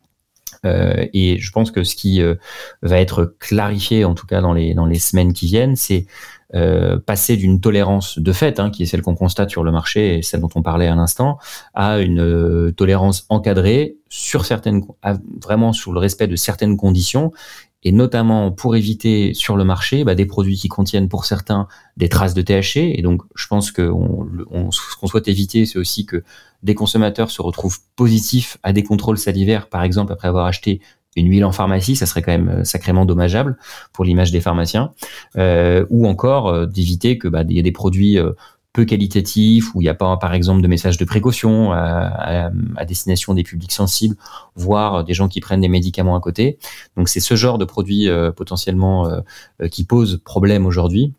Euh, 0.65 1.05
et 1.13 1.39
je 1.39 1.51
pense 1.51 1.71
que 1.71 1.83
ce 1.83 1.95
qui 1.95 2.21
va 2.81 2.99
être 2.99 3.35
clarifié, 3.39 4.03
en 4.03 4.13
tout 4.13 4.25
cas 4.25 4.41
dans 4.41 4.51
les 4.51 4.73
dans 4.73 4.85
les 4.85 4.99
semaines 4.99 5.31
qui 5.31 5.45
viennent, 5.45 5.75
c'est 5.75 6.05
euh, 6.55 6.97
passer 6.97 7.37
d'une 7.37 7.61
tolérance 7.61 8.17
de 8.17 8.31
fait, 8.31 8.59
hein, 8.59 8.71
qui 8.71 8.83
est 8.83 8.85
celle 8.87 9.03
qu'on 9.03 9.15
constate 9.15 9.51
sur 9.51 9.63
le 9.63 9.71
marché 9.71 10.17
et 10.17 10.21
celle 10.23 10.41
dont 10.41 10.49
on 10.55 10.63
parlait 10.63 10.87
à 10.87 10.95
l'instant, 10.95 11.37
à 11.75 11.99
une 11.99 12.21
euh, 12.21 12.71
tolérance 12.71 13.25
encadrée 13.29 13.97
sur 14.09 14.45
certaines, 14.45 14.83
vraiment 15.41 15.73
sur 15.73 15.91
le 15.91 15.99
respect 15.99 16.27
de 16.27 16.35
certaines 16.35 16.75
conditions 16.75 17.31
et 17.83 17.91
notamment 17.91 18.51
pour 18.51 18.75
éviter 18.75 19.33
sur 19.33 19.55
le 19.55 19.63
marché 19.63 20.03
bah, 20.03 20.15
des 20.15 20.25
produits 20.25 20.57
qui 20.57 20.67
contiennent 20.67 21.07
pour 21.07 21.25
certains 21.25 21.67
des 21.97 22.09
traces 22.09 22.33
de 22.33 22.41
THC. 22.41 22.77
Et 22.97 23.01
donc, 23.01 23.21
je 23.35 23.47
pense 23.47 23.71
que 23.71 23.83
ce 23.83 24.97
qu'on 24.97 25.07
souhaite 25.07 25.27
éviter, 25.27 25.65
c'est 25.65 25.79
aussi 25.79 26.05
que 26.05 26.23
des 26.61 26.75
consommateurs 26.75 27.31
se 27.31 27.41
retrouvent 27.41 27.79
positifs 27.95 28.57
à 28.63 28.73
des 28.73 28.83
contrôles 28.83 29.17
salivaires, 29.17 29.69
par 29.69 29.83
exemple 29.83 30.11
après 30.11 30.27
avoir 30.27 30.45
acheté 30.45 30.81
une 31.19 31.29
huile 31.29 31.45
en 31.45 31.51
pharmacie, 31.51 31.95
ça 31.95 32.05
serait 32.05 32.21
quand 32.21 32.31
même 32.31 32.49
euh, 32.49 32.63
sacrément 32.63 33.05
dommageable 33.05 33.57
pour 33.93 34.05
l'image 34.05 34.31
des 34.31 34.41
pharmaciens, 34.41 34.93
euh, 35.37 35.85
ou 35.89 36.07
encore 36.07 36.47
euh, 36.47 36.65
d'éviter 36.65 37.17
que 37.17 37.27
bah, 37.27 37.43
y 37.47 37.59
ait 37.59 37.63
des 37.63 37.71
produits 37.71 38.17
peu 38.71 38.85
qualitatifs 38.85 39.73
où 39.73 39.81
il 39.81 39.85
n'y 39.85 39.89
a 39.89 39.95
pas 39.95 40.15
par 40.17 40.33
exemple 40.33 40.61
de 40.61 40.67
message 40.67 40.97
de 40.97 41.05
précaution 41.05 41.71
à, 41.73 42.51
destination 42.87 43.33
des 43.33 43.43
publics 43.43 43.71
sensibles, 43.71 44.15
voire 44.55 45.03
des 45.03 45.13
gens 45.13 45.27
qui 45.27 45.39
prennent 45.41 45.61
des 45.61 45.67
médicaments 45.69 46.15
à 46.15 46.19
côté. 46.19 46.59
Donc 46.95 47.09
c'est 47.09 47.19
ce 47.19 47.35
genre 47.35 47.57
de 47.57 47.65
produits 47.65 48.07
potentiellement 48.35 49.09
qui 49.71 49.85
pose 49.85 50.21
problème 50.23 50.67
aujourd'hui. 50.67 51.13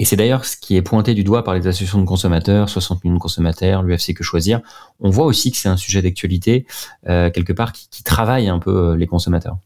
Et 0.00 0.06
c'est 0.06 0.16
d'ailleurs 0.16 0.46
ce 0.46 0.56
qui 0.56 0.76
est 0.76 0.82
pointé 0.82 1.12
du 1.12 1.24
doigt 1.24 1.44
par 1.44 1.52
les 1.52 1.66
associations 1.66 2.00
de 2.00 2.06
consommateurs, 2.06 2.70
60 2.70 3.04
millions 3.04 3.16
de 3.16 3.20
consommateurs, 3.20 3.82
l'UFC 3.82 4.14
Que 4.14 4.24
Choisir. 4.24 4.62
On 4.98 5.10
voit 5.10 5.26
aussi 5.26 5.50
que 5.50 5.58
c'est 5.58 5.68
un 5.68 5.76
sujet 5.76 6.00
d'actualité, 6.00 6.66
euh, 7.06 7.30
quelque 7.30 7.52
part, 7.52 7.72
qui, 7.72 8.02
travaille 8.02 8.48
un 8.48 8.58
peu 8.58 8.74
euh, 8.74 8.96
les 8.96 9.06
consommateurs. 9.06 9.58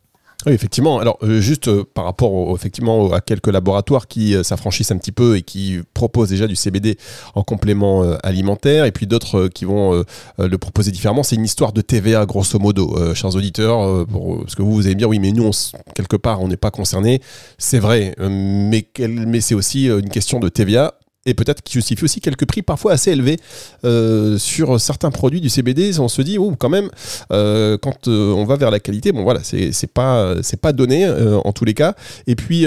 Oui, 0.46 0.52
effectivement. 0.52 0.98
Alors, 0.98 1.18
euh, 1.22 1.40
juste 1.40 1.68
euh, 1.68 1.84
par 1.94 2.04
rapport 2.04 2.54
effectivement 2.54 3.12
à 3.12 3.22
quelques 3.22 3.48
laboratoires 3.48 4.06
qui 4.06 4.34
euh, 4.34 4.42
s'affranchissent 4.42 4.90
un 4.90 4.98
petit 4.98 5.12
peu 5.12 5.36
et 5.36 5.42
qui 5.42 5.80
proposent 5.94 6.28
déjà 6.28 6.46
du 6.46 6.54
CBD 6.54 6.98
en 7.34 7.42
complément 7.42 8.02
alimentaire, 8.22 8.84
et 8.84 8.92
puis 8.92 9.06
d'autres 9.06 9.48
qui 9.48 9.64
vont 9.64 10.04
le 10.38 10.58
proposer 10.58 10.90
différemment, 10.90 11.22
c'est 11.22 11.36
une 11.36 11.44
histoire 11.44 11.72
de 11.72 11.80
TVA, 11.80 12.26
grosso 12.26 12.58
modo, 12.58 13.14
chers 13.14 13.34
auditeurs. 13.34 14.06
parce 14.06 14.54
que 14.54 14.62
vous, 14.62 14.74
vous 14.74 14.86
allez 14.86 14.94
me 14.94 14.98
dire, 14.98 15.08
oui, 15.08 15.18
mais 15.18 15.32
nous, 15.32 15.50
quelque 15.94 16.16
part, 16.16 16.42
on 16.42 16.48
n'est 16.48 16.56
pas 16.56 16.70
concernés. 16.70 17.20
C'est 17.58 17.78
vrai, 17.78 18.14
mais 18.18 19.40
c'est 19.40 19.54
aussi 19.54 19.86
une 19.86 20.08
question 20.08 20.40
de 20.40 20.48
TVA 20.48 20.94
et 21.26 21.34
peut-être 21.34 21.62
qui 21.62 21.74
justifie 21.74 22.04
aussi 22.04 22.20
quelques 22.20 22.46
prix 22.46 22.62
parfois 22.62 22.92
assez 22.92 23.10
élevés 23.10 23.38
euh, 23.84 24.38
sur 24.38 24.80
certains 24.80 25.10
produits 25.10 25.40
du 25.40 25.48
CBD. 25.48 25.98
On 25.98 26.08
se 26.08 26.22
dit, 26.22 26.38
oh, 26.38 26.54
quand 26.58 26.68
même, 26.68 26.90
euh, 27.32 27.78
quand 27.78 28.08
euh, 28.08 28.32
on 28.32 28.44
va 28.44 28.56
vers 28.56 28.70
la 28.70 28.80
qualité, 28.80 29.12
bon 29.12 29.22
voilà, 29.22 29.40
c'est 29.42 29.92
pas, 29.92 30.34
pas 30.60 30.72
donné 30.72 31.08
en 31.08 31.52
tous 31.52 31.64
les 31.64 31.74
cas. 31.74 31.94
Et 32.26 32.36
puis, 32.36 32.66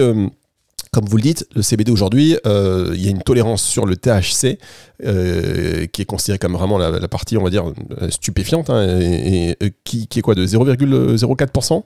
comme 0.91 1.05
vous 1.05 1.17
le 1.17 1.23
dites, 1.23 1.47
le 1.55 1.61
CBD 1.61 1.91
aujourd'hui, 1.91 2.37
il 2.45 3.01
y 3.01 3.07
a 3.07 3.11
une 3.11 3.23
tolérance 3.23 3.63
sur 3.63 3.85
le 3.85 3.95
THC 3.95 4.57
qui 4.99 6.01
est 6.01 6.05
considérée 6.05 6.39
comme 6.39 6.53
vraiment 6.53 6.77
la, 6.77 7.07
partie, 7.07 7.37
on 7.37 7.43
va 7.43 7.49
dire, 7.49 7.65
stupéfiante, 8.09 8.69
hein, 8.69 8.99
et, 8.99 9.55
qui, 9.83 10.07
qui, 10.07 10.19
est 10.19 10.21
quoi, 10.21 10.35
de 10.35 10.45
0,04% 10.45 11.83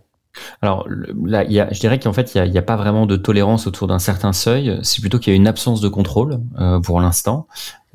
alors 0.62 0.88
là, 1.26 1.46
je 1.48 1.80
dirais 1.80 2.00
qu'en 2.00 2.14
fait, 2.14 2.34
il 2.36 2.52
n'y 2.52 2.58
a, 2.58 2.60
a, 2.60 2.64
pas 2.64 2.76
vraiment 2.76 3.06
de 3.06 3.16
tolérance 3.16 3.68
autour 3.68 3.88
d'un 3.88 4.00
certain 4.00 4.34
seuil. 4.34 4.80
C'est 4.84 5.02
plutôt 5.02 5.20
qu'il 5.20 5.34
y 5.34 5.36
a 5.36 5.38
une 5.38 5.48
absence 5.48 5.82
de 5.82 5.90
contrôle 5.90 6.40
euh, 6.60 6.80
pour 6.80 7.02
l'instant. 7.02 7.48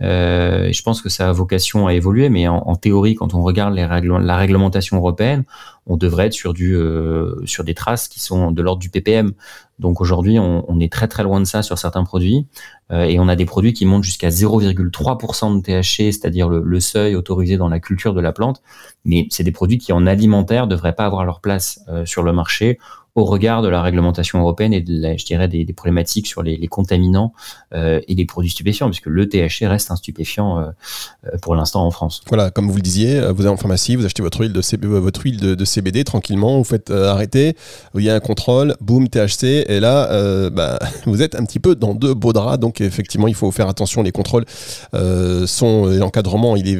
Euh, 0.02 0.70
je 0.72 0.82
pense 0.82 1.00
que 1.00 1.08
ça 1.08 1.28
a 1.28 1.32
vocation 1.32 1.86
à 1.86 1.94
évoluer, 1.94 2.28
mais 2.28 2.48
en, 2.48 2.76
théorie, 2.76 3.14
quand 3.14 3.34
on 3.34 3.42
regarde 3.42 3.74
la 3.74 4.36
réglementation 4.36 4.98
européenne, 4.98 5.44
on 5.86 5.96
devrait 5.96 6.26
être 6.26 6.36
euh, 6.46 7.40
sur 7.44 7.64
des 7.64 7.74
traces 7.74 8.08
qui 8.08 8.20
sont 8.20 8.50
de 8.50 8.62
l'ordre 8.62 8.80
du 8.80 8.90
ppm. 8.90 9.32
Donc 9.78 10.00
aujourd'hui, 10.00 10.38
on, 10.38 10.80
est 10.80 10.92
très 10.92 11.06
très 11.06 11.22
loin 11.22 11.38
de 11.38 11.44
ça 11.44 11.62
sur 11.62 11.78
certains 11.78 12.04
produits, 12.04 12.46
euh, 12.90 13.04
et 13.04 13.18
on 13.18 13.28
a 13.28 13.36
des 13.36 13.44
produits 13.44 13.72
qui 13.72 13.86
montent 13.86 14.04
jusqu'à 14.04 14.28
0,3% 14.28 15.56
de 15.56 15.62
THC, 15.62 16.12
c'est-à-dire 16.12 16.48
le, 16.48 16.80
seuil 16.80 17.14
autorisé 17.14 17.56
dans 17.56 17.68
la 17.68 17.80
culture 17.80 18.14
de 18.14 18.20
la 18.20 18.32
plante. 18.32 18.62
Mais 19.04 19.26
c'est 19.30 19.44
des 19.44 19.52
produits 19.52 19.78
qui 19.78 19.92
en 19.92 20.06
alimentaire 20.06 20.66
devraient 20.66 20.94
pas 20.94 21.06
avoir 21.06 21.24
leur 21.24 21.40
place 21.40 21.80
sur 22.04 22.22
le 22.22 22.32
marché 22.32 22.78
au 23.16 23.24
regard 23.24 23.62
de 23.62 23.68
la 23.68 23.82
réglementation 23.82 24.38
européenne 24.38 24.72
et 24.72 24.80
de 24.80 25.00
la, 25.00 25.16
je 25.16 25.24
dirais 25.24 25.48
des, 25.48 25.64
problématiques 25.72 26.26
sur 26.26 26.42
les, 26.42 26.68
contaminants 26.68 27.32
et 27.74 28.14
les 28.14 28.24
produits 28.24 28.50
stupéfiants, 28.50 28.88
puisque 28.88 29.06
le 29.06 29.28
THC 29.28 29.66
reste 29.66 29.90
un 29.90 29.96
stupéfiant 29.96 30.72
pour 31.42 31.54
l'instant 31.54 31.84
en 31.84 31.90
France. 31.90 32.22
Voilà, 32.28 32.50
comme 32.50 32.70
vous 32.70 32.76
le 32.76 32.82
disiez, 32.82 33.20
vous 33.32 33.42
allez 33.42 33.50
en 33.50 33.56
pharmacie, 33.56 33.96
vous 33.96 34.04
achetez 34.04 34.22
votre 34.22 34.40
huile 34.40 34.52
de, 34.52 35.64
CBD 35.64 36.04
tranquillement, 36.04 36.58
vous 36.58 36.64
faites 36.64 36.90
arrêter, 36.90 37.56
il 37.94 38.02
y 38.02 38.10
a 38.10 38.14
un 38.14 38.20
contrôle, 38.20 38.76
boum, 38.80 39.08
THC, 39.08 39.64
et 39.68 39.80
là, 39.80 40.50
bah, 40.50 40.78
vous 41.06 41.22
êtes 41.22 41.34
un 41.34 41.44
petit 41.44 41.60
peu 41.60 41.74
dans 41.74 41.94
deux 41.94 42.14
beaux 42.14 42.32
draps, 42.32 42.58
donc 42.58 42.80
effectivement, 42.80 43.28
il 43.28 43.34
faut 43.34 43.50
faire 43.50 43.68
attention, 43.68 44.02
les 44.02 44.12
contrôles 44.12 44.44
sont, 44.92 45.86
l'encadrement, 45.86 46.56
il 46.56 46.68
est 46.68 46.78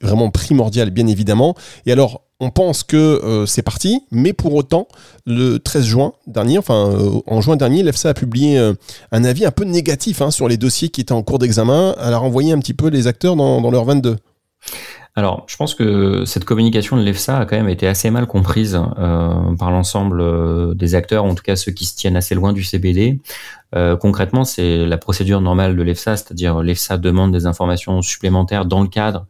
vraiment 0.00 0.30
primordial, 0.30 0.90
bien 0.90 1.06
évidemment. 1.06 1.54
Et 1.86 1.92
alors, 1.92 2.22
on 2.40 2.50
pense 2.50 2.84
que 2.84 2.96
euh, 2.96 3.46
c'est 3.46 3.62
parti, 3.62 4.02
mais 4.10 4.32
pour 4.32 4.54
autant, 4.54 4.86
le 5.26 5.58
13 5.58 5.84
juin 5.84 6.12
dernier, 6.26 6.58
enfin 6.58 6.90
euh, 6.90 7.20
en 7.26 7.40
juin 7.40 7.56
dernier, 7.56 7.82
l'EFSA 7.82 8.10
a 8.10 8.14
publié 8.14 8.58
euh, 8.58 8.74
un 9.10 9.24
avis 9.24 9.44
un 9.44 9.50
peu 9.50 9.64
négatif 9.64 10.22
hein, 10.22 10.30
sur 10.30 10.48
les 10.48 10.56
dossiers 10.56 10.88
qui 10.88 11.00
étaient 11.00 11.12
en 11.12 11.22
cours 11.22 11.40
d'examen. 11.40 11.96
Elle 12.00 12.12
a 12.12 12.18
renvoyé 12.18 12.52
un 12.52 12.58
petit 12.60 12.74
peu 12.74 12.88
les 12.88 13.08
acteurs 13.08 13.34
dans, 13.34 13.60
dans 13.60 13.70
leur 13.70 13.84
22. 13.84 14.16
Alors, 15.16 15.44
je 15.48 15.56
pense 15.56 15.74
que 15.74 16.24
cette 16.26 16.44
communication 16.44 16.96
de 16.96 17.02
l'EFSA 17.02 17.38
a 17.38 17.44
quand 17.44 17.56
même 17.56 17.68
été 17.68 17.88
assez 17.88 18.08
mal 18.08 18.28
comprise 18.28 18.80
par 19.58 19.72
l'ensemble 19.72 20.76
des 20.76 20.94
acteurs, 20.94 21.24
en 21.24 21.34
tout 21.34 21.42
cas 21.42 21.56
ceux 21.56 21.72
qui 21.72 21.86
se 21.86 21.96
tiennent 21.96 22.16
assez 22.16 22.36
loin 22.36 22.52
du 22.52 22.62
CBD. 22.62 23.18
Concrètement, 23.72 24.44
c'est 24.44 24.86
la 24.86 24.98
procédure 24.98 25.40
normale 25.40 25.76
de 25.76 25.82
l'EFSA, 25.82 26.16
c'est-à-dire 26.16 26.62
l'EFSA 26.62 26.98
demande 26.98 27.32
des 27.32 27.46
informations 27.46 28.00
supplémentaires 28.02 28.64
dans 28.64 28.80
le 28.80 28.88
cadre 28.88 29.26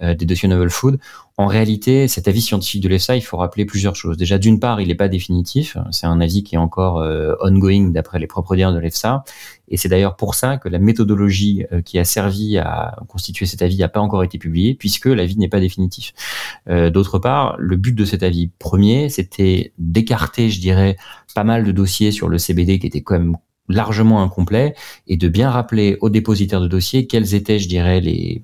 des 0.00 0.24
dossiers 0.24 0.48
novel 0.48 0.70
food. 0.70 0.98
En 1.38 1.46
réalité, 1.46 2.08
cet 2.08 2.28
avis 2.28 2.42
scientifique 2.42 2.82
de 2.82 2.88
l'EFSA, 2.90 3.16
il 3.16 3.22
faut 3.22 3.38
rappeler 3.38 3.64
plusieurs 3.64 3.96
choses. 3.96 4.18
Déjà, 4.18 4.38
d'une 4.38 4.60
part, 4.60 4.82
il 4.82 4.88
n'est 4.88 4.94
pas 4.94 5.08
définitif. 5.08 5.78
C'est 5.90 6.06
un 6.06 6.20
avis 6.20 6.42
qui 6.42 6.56
est 6.56 6.58
encore 6.58 6.98
euh, 6.98 7.34
ongoing 7.40 7.88
d'après 7.90 8.18
les 8.18 8.26
propres 8.26 8.54
dires 8.54 8.72
de 8.72 8.78
l'EFSA. 8.78 9.24
Et 9.68 9.78
c'est 9.78 9.88
d'ailleurs 9.88 10.16
pour 10.16 10.34
ça 10.34 10.58
que 10.58 10.68
la 10.68 10.78
méthodologie 10.78 11.64
euh, 11.72 11.80
qui 11.80 11.98
a 11.98 12.04
servi 12.04 12.58
à 12.58 12.96
constituer 13.08 13.46
cet 13.46 13.62
avis 13.62 13.78
n'a 13.78 13.88
pas 13.88 14.00
encore 14.00 14.22
été 14.22 14.36
publiée, 14.36 14.74
puisque 14.74 15.06
l'avis 15.06 15.38
n'est 15.38 15.48
pas 15.48 15.60
définitif. 15.60 16.12
Euh, 16.68 16.90
d'autre 16.90 17.18
part, 17.18 17.56
le 17.58 17.76
but 17.76 17.94
de 17.94 18.04
cet 18.04 18.22
avis 18.22 18.50
premier, 18.58 19.08
c'était 19.08 19.72
d'écarter, 19.78 20.50
je 20.50 20.60
dirais, 20.60 20.98
pas 21.34 21.44
mal 21.44 21.64
de 21.64 21.72
dossiers 21.72 22.12
sur 22.12 22.28
le 22.28 22.36
CBD 22.36 22.78
qui 22.78 22.86
étaient 22.86 23.02
quand 23.02 23.18
même 23.18 23.36
largement 23.68 24.22
incomplet 24.22 24.74
et 25.06 25.16
de 25.16 25.28
bien 25.28 25.50
rappeler 25.50 25.96
aux 26.00 26.10
dépositaires 26.10 26.60
de 26.60 26.68
dossiers 26.68 27.06
quels 27.06 27.34
étaient, 27.34 27.58
je 27.58 27.68
dirais, 27.68 28.00
les, 28.00 28.42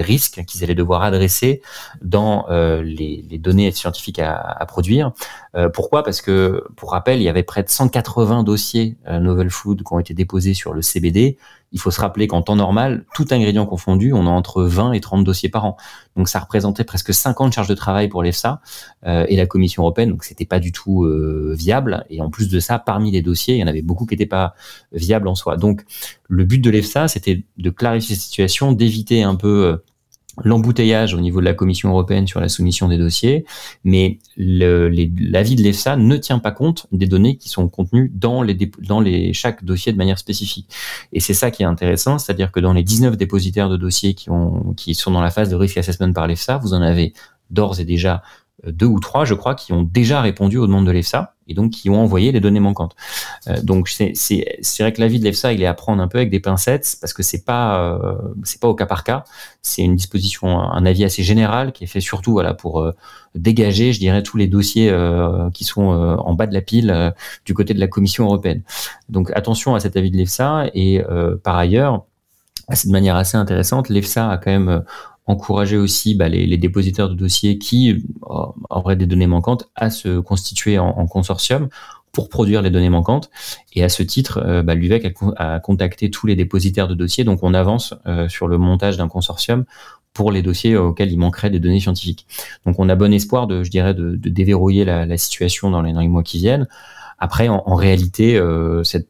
risques 0.00 0.44
qu'ils 0.46 0.62
allaient 0.62 0.74
devoir 0.74 1.02
adresser 1.02 1.60
dans 2.02 2.46
euh, 2.50 2.82
les, 2.82 3.22
données 3.38 3.70
scientifiques 3.72 4.18
à, 4.18 4.36
à 4.36 4.66
produire. 4.66 5.12
Euh, 5.56 5.68
pourquoi? 5.68 6.02
Parce 6.02 6.20
que, 6.20 6.64
pour 6.76 6.92
rappel, 6.92 7.20
il 7.20 7.24
y 7.24 7.28
avait 7.28 7.42
près 7.42 7.62
de 7.62 7.68
180 7.68 8.44
dossiers 8.44 8.96
euh, 9.08 9.18
Novel 9.18 9.50
Food 9.50 9.82
qui 9.82 9.92
ont 9.92 9.98
été 9.98 10.14
déposés 10.14 10.54
sur 10.54 10.72
le 10.72 10.82
CBD 10.82 11.36
il 11.72 11.80
faut 11.80 11.90
se 11.90 12.00
rappeler 12.00 12.26
qu'en 12.26 12.42
temps 12.42 12.56
normal, 12.56 13.04
tout 13.14 13.26
ingrédient 13.30 13.64
confondu, 13.66 14.12
on 14.12 14.26
a 14.26 14.30
entre 14.30 14.64
20 14.64 14.92
et 14.92 15.00
30 15.00 15.24
dossiers 15.24 15.48
par 15.48 15.64
an. 15.64 15.76
Donc 16.16 16.28
ça 16.28 16.40
représentait 16.40 16.84
presque 16.84 17.14
50 17.14 17.52
charges 17.52 17.68
de 17.68 17.74
travail 17.74 18.08
pour 18.08 18.22
l'EFSA 18.22 18.60
euh, 19.06 19.24
et 19.28 19.36
la 19.36 19.46
Commission 19.46 19.82
européenne, 19.82 20.10
donc 20.10 20.24
c'était 20.24 20.44
pas 20.44 20.58
du 20.58 20.72
tout 20.72 21.04
euh, 21.04 21.54
viable. 21.56 22.04
Et 22.10 22.20
en 22.20 22.30
plus 22.30 22.48
de 22.48 22.58
ça, 22.58 22.78
parmi 22.78 23.10
les 23.10 23.22
dossiers, 23.22 23.54
il 23.54 23.60
y 23.60 23.64
en 23.64 23.68
avait 23.68 23.82
beaucoup 23.82 24.06
qui 24.06 24.14
n'étaient 24.14 24.26
pas 24.26 24.54
viables 24.92 25.28
en 25.28 25.34
soi. 25.34 25.56
Donc 25.56 25.84
le 26.28 26.44
but 26.44 26.58
de 26.58 26.70
l'EFSA, 26.70 27.08
c'était 27.08 27.44
de 27.56 27.70
clarifier 27.70 28.16
cette 28.16 28.24
situation, 28.24 28.72
d'éviter 28.72 29.22
un 29.22 29.36
peu 29.36 29.64
euh, 29.64 29.76
l'embouteillage 30.44 31.14
au 31.14 31.20
niveau 31.20 31.40
de 31.40 31.44
la 31.44 31.54
Commission 31.54 31.90
européenne 31.90 32.26
sur 32.26 32.40
la 32.40 32.48
soumission 32.48 32.88
des 32.88 32.98
dossiers, 32.98 33.44
mais 33.84 34.18
l'avis 34.36 35.56
de 35.56 35.62
l'EFSA 35.62 35.96
ne 35.96 36.16
tient 36.16 36.38
pas 36.38 36.52
compte 36.52 36.86
des 36.92 37.06
données 37.06 37.36
qui 37.36 37.48
sont 37.48 37.68
contenues 37.68 38.10
dans, 38.14 38.44
chaque 39.32 39.64
dossier 39.64 39.92
de 39.92 39.98
manière 39.98 40.18
spécifique. 40.18 40.68
Et 41.12 41.20
c'est 41.20 41.34
ça 41.34 41.50
qui 41.50 41.62
est 41.62 41.66
intéressant, 41.66 42.18
c'est-à-dire 42.18 42.52
que 42.52 42.60
dans 42.60 42.72
les 42.72 42.82
19 42.82 43.16
dépositaires 43.16 43.68
de 43.68 43.76
dossiers 43.76 44.14
qui, 44.14 44.28
qui 44.76 44.94
sont 44.94 45.10
dans 45.10 45.22
la 45.22 45.30
phase 45.30 45.48
de 45.48 45.56
risk 45.56 45.76
assessment 45.76 46.12
par 46.12 46.26
l'EFSA, 46.26 46.58
vous 46.58 46.74
en 46.74 46.82
avez 46.82 47.12
d'ores 47.50 47.80
et 47.80 47.84
déjà 47.84 48.22
deux 48.66 48.86
ou 48.86 49.00
trois, 49.00 49.24
je 49.24 49.34
crois, 49.34 49.54
qui 49.54 49.72
ont 49.72 49.82
déjà 49.82 50.20
répondu 50.20 50.58
aux 50.58 50.66
demandes 50.66 50.86
de 50.86 50.90
l'EFSA 50.90 51.34
et 51.50 51.54
donc 51.54 51.72
qui 51.72 51.90
ont 51.90 52.00
envoyé 52.00 52.32
les 52.32 52.40
données 52.40 52.60
manquantes. 52.60 52.94
Euh, 53.48 53.60
donc 53.62 53.88
c'est 53.88 54.14
vrai 54.78 54.92
que 54.92 55.00
l'avis 55.00 55.18
de 55.18 55.24
l'EFSA, 55.24 55.52
il 55.52 55.62
est 55.62 55.66
à 55.66 55.74
prendre 55.74 56.02
un 56.02 56.08
peu 56.08 56.18
avec 56.18 56.30
des 56.30 56.40
pincettes 56.40 56.96
parce 57.00 57.12
que 57.12 57.22
c'est 57.22 57.44
pas 57.44 57.82
euh, 57.82 58.16
c'est 58.44 58.60
pas 58.60 58.68
au 58.68 58.74
cas 58.74 58.86
par 58.86 59.04
cas. 59.04 59.24
C'est 59.62 59.82
une 59.82 59.96
disposition, 59.96 60.58
un 60.58 60.86
avis 60.86 61.04
assez 61.04 61.22
général 61.22 61.72
qui 61.72 61.84
est 61.84 61.88
fait 61.88 62.00
surtout 62.00 62.32
voilà 62.32 62.54
pour 62.54 62.80
euh, 62.80 62.92
dégager, 63.34 63.92
je 63.92 63.98
dirais, 63.98 64.22
tous 64.22 64.36
les 64.36 64.46
dossiers 64.46 64.92
qui 65.52 65.64
sont 65.64 65.82
en 65.82 66.34
bas 66.34 66.46
de 66.46 66.54
la 66.54 66.60
pile 66.60 67.14
du 67.44 67.54
côté 67.54 67.74
de 67.74 67.80
la 67.80 67.86
Commission 67.86 68.24
européenne. 68.24 68.62
Donc 69.08 69.30
attention 69.34 69.74
à 69.74 69.80
cet 69.80 69.96
avis 69.96 70.10
de 70.10 70.16
l'EFSA 70.16 70.66
et 70.74 71.02
par 71.44 71.56
ailleurs. 71.56 72.04
De 72.84 72.90
manière 72.92 73.16
assez 73.16 73.36
intéressante, 73.36 73.88
l'EFSA 73.88 74.30
a 74.30 74.38
quand 74.38 74.52
même 74.52 74.84
encourager 75.30 75.76
aussi 75.76 76.14
bah, 76.14 76.28
les, 76.28 76.58
dépositaires 76.58 77.08
de 77.08 77.14
dossiers 77.14 77.58
qui 77.58 78.04
auraient 78.68 78.96
des 78.96 79.06
données 79.06 79.26
manquantes 79.26 79.70
à 79.74 79.90
se 79.90 80.18
constituer 80.18 80.78
en, 80.78 81.06
consortium 81.06 81.68
pour 82.12 82.28
produire 82.28 82.60
les 82.62 82.70
données 82.70 82.90
manquantes. 82.90 83.30
Et 83.74 83.84
à 83.84 83.88
ce 83.88 84.02
titre, 84.02 84.42
euh, 84.44 84.62
bah, 84.62 84.74
l'UVEC 84.74 85.14
a, 85.36 85.60
contacté 85.60 86.10
tous 86.10 86.26
les 86.26 86.36
dépositaires 86.36 86.88
de 86.88 86.94
dossiers. 86.94 87.24
Donc 87.24 87.42
on 87.42 87.54
avance 87.54 87.94
euh, 88.06 88.28
sur 88.28 88.48
le 88.48 88.58
montage 88.58 88.96
d'un 88.96 89.08
consortium 89.08 89.64
pour 90.12 90.32
les 90.32 90.42
dossiers 90.42 90.76
auxquels 90.76 91.12
il 91.12 91.18
manquerait 91.18 91.50
des 91.50 91.60
données 91.60 91.80
scientifiques. 91.80 92.26
Donc 92.66 92.80
on 92.80 92.88
a 92.88 92.96
bon 92.96 93.12
espoir 93.12 93.46
de, 93.46 93.62
de, 93.62 94.16
de 94.16 94.28
déverrouiller 94.28 94.84
la, 94.84 95.16
situation 95.16 95.70
dans 95.70 95.82
les, 95.82 95.92
mois 96.08 96.24
qui 96.24 96.38
viennent. 96.38 96.66
Après, 97.22 97.48
en, 97.48 97.74
réalité, 97.74 98.36
euh, 98.36 98.82
cette, 98.82 99.06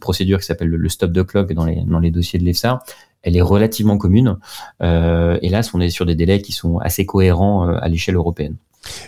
procédure 0.00 0.38
qui 0.38 0.44
s'appelle 0.44 0.68
le, 0.68 0.88
stop 0.90 1.12
the 1.12 1.24
clock 1.24 1.52
dans 1.54 1.64
les, 1.64 1.82
dans 1.86 1.98
les 1.98 2.10
dossiers 2.10 2.38
de 2.38 2.44
l'EFSA, 2.44 2.84
elle 3.22 3.36
est 3.36 3.42
relativement 3.42 3.98
commune. 3.98 4.36
Euh, 4.82 5.38
hélas, 5.42 5.74
on 5.74 5.80
est 5.80 5.90
sur 5.90 6.06
des 6.06 6.14
délais 6.14 6.40
qui 6.42 6.52
sont 6.52 6.78
assez 6.78 7.06
cohérents 7.06 7.68
euh, 7.68 7.78
à 7.80 7.88
l'échelle 7.88 8.16
européenne. 8.16 8.56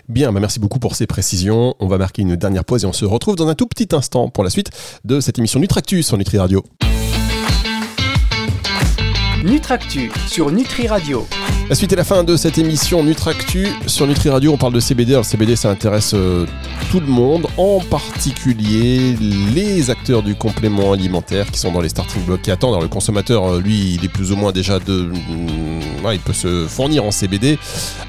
Bien, 0.08 0.32
bah 0.32 0.40
merci 0.40 0.58
beaucoup 0.58 0.78
pour 0.78 0.96
ces 0.96 1.06
précisions. 1.06 1.74
On 1.78 1.86
va 1.86 1.96
marquer 1.96 2.22
une 2.22 2.36
dernière 2.36 2.64
pause 2.64 2.84
et 2.84 2.86
on 2.86 2.92
se 2.92 3.04
retrouve 3.04 3.36
dans 3.36 3.48
un 3.48 3.54
tout 3.54 3.66
petit 3.66 3.94
instant 3.94 4.28
pour 4.28 4.44
la 4.44 4.50
suite 4.50 4.70
de 5.04 5.20
cette 5.20 5.38
émission 5.38 5.60
Nutractus 5.60 6.06
sur 6.06 6.18
Nutri 6.18 6.38
Radio. 6.38 6.64
Nutractus 9.42 10.12
sur 10.28 10.50
Nutri 10.50 10.86
Radio. 10.86 11.26
La 11.70 11.76
suite 11.76 11.92
est 11.92 11.96
la 11.96 12.02
fin 12.02 12.24
de 12.24 12.36
cette 12.36 12.58
émission 12.58 13.04
Nutractu. 13.04 13.68
Sur 13.86 14.08
Nutri 14.08 14.28
Radio, 14.28 14.52
on 14.52 14.56
parle 14.56 14.72
de 14.72 14.80
CBD. 14.80 15.12
Alors, 15.12 15.22
le 15.22 15.28
CBD, 15.28 15.54
ça 15.54 15.70
intéresse 15.70 16.14
euh, 16.14 16.44
tout 16.90 16.98
le 16.98 17.06
monde, 17.06 17.46
en 17.56 17.78
particulier 17.78 19.14
les 19.54 19.88
acteurs 19.88 20.24
du 20.24 20.34
complément 20.34 20.90
alimentaire 20.92 21.48
qui 21.48 21.60
sont 21.60 21.70
dans 21.70 21.80
les 21.80 21.88
starting 21.88 22.24
blocks 22.24 22.42
qui 22.42 22.50
attendent. 22.50 22.72
Alors, 22.72 22.82
le 22.82 22.88
consommateur, 22.88 23.44
euh, 23.44 23.60
lui, 23.60 23.94
il 23.94 24.04
est 24.04 24.08
plus 24.08 24.32
ou 24.32 24.36
moins 24.36 24.50
déjà 24.50 24.80
de. 24.80 25.02
Mm, 25.02 26.12
il 26.12 26.18
peut 26.18 26.32
se 26.32 26.66
fournir 26.66 27.04
en 27.04 27.12
CBD 27.12 27.56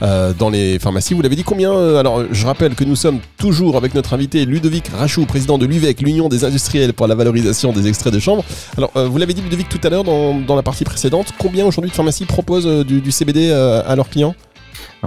euh, 0.01 0.33
dans 0.33 0.49
les 0.49 0.79
pharmacies. 0.79 1.13
Vous 1.13 1.21
l'avez 1.21 1.35
dit 1.35 1.43
combien 1.43 1.71
Alors, 1.97 2.23
je 2.31 2.47
rappelle 2.47 2.73
que 2.73 2.83
nous 2.83 2.95
sommes 2.95 3.19
toujours 3.37 3.77
avec 3.77 3.93
notre 3.93 4.15
invité 4.15 4.45
Ludovic 4.45 4.87
Rachou, 4.87 5.25
président 5.27 5.59
de 5.59 5.67
l'UVEC, 5.67 6.01
l'Union 6.01 6.29
des 6.29 6.45
industriels 6.45 6.93
pour 6.93 7.05
la 7.05 7.13
valorisation 7.13 7.73
des 7.73 7.87
extraits 7.87 8.11
de 8.11 8.19
chanvre. 8.19 8.43
Alors, 8.75 8.91
vous 8.95 9.17
l'avez 9.19 9.35
dit, 9.35 9.41
Ludovic, 9.41 9.69
tout 9.69 9.81
à 9.83 9.89
l'heure 9.89 10.03
dans, 10.03 10.39
dans, 10.39 10.55
la 10.55 10.63
partie 10.63 10.83
précédente. 10.83 11.20
Combien 11.37 11.65
aujourd'hui 11.65 11.91
de 11.91 11.95
pharmacies 11.95 12.25
proposent 12.25 12.85
du, 12.85 13.01
du 13.01 13.11
CBD 13.11 13.49
euh, 13.49 13.81
à 13.85 13.95
leurs 13.95 14.09
clients? 14.09 14.35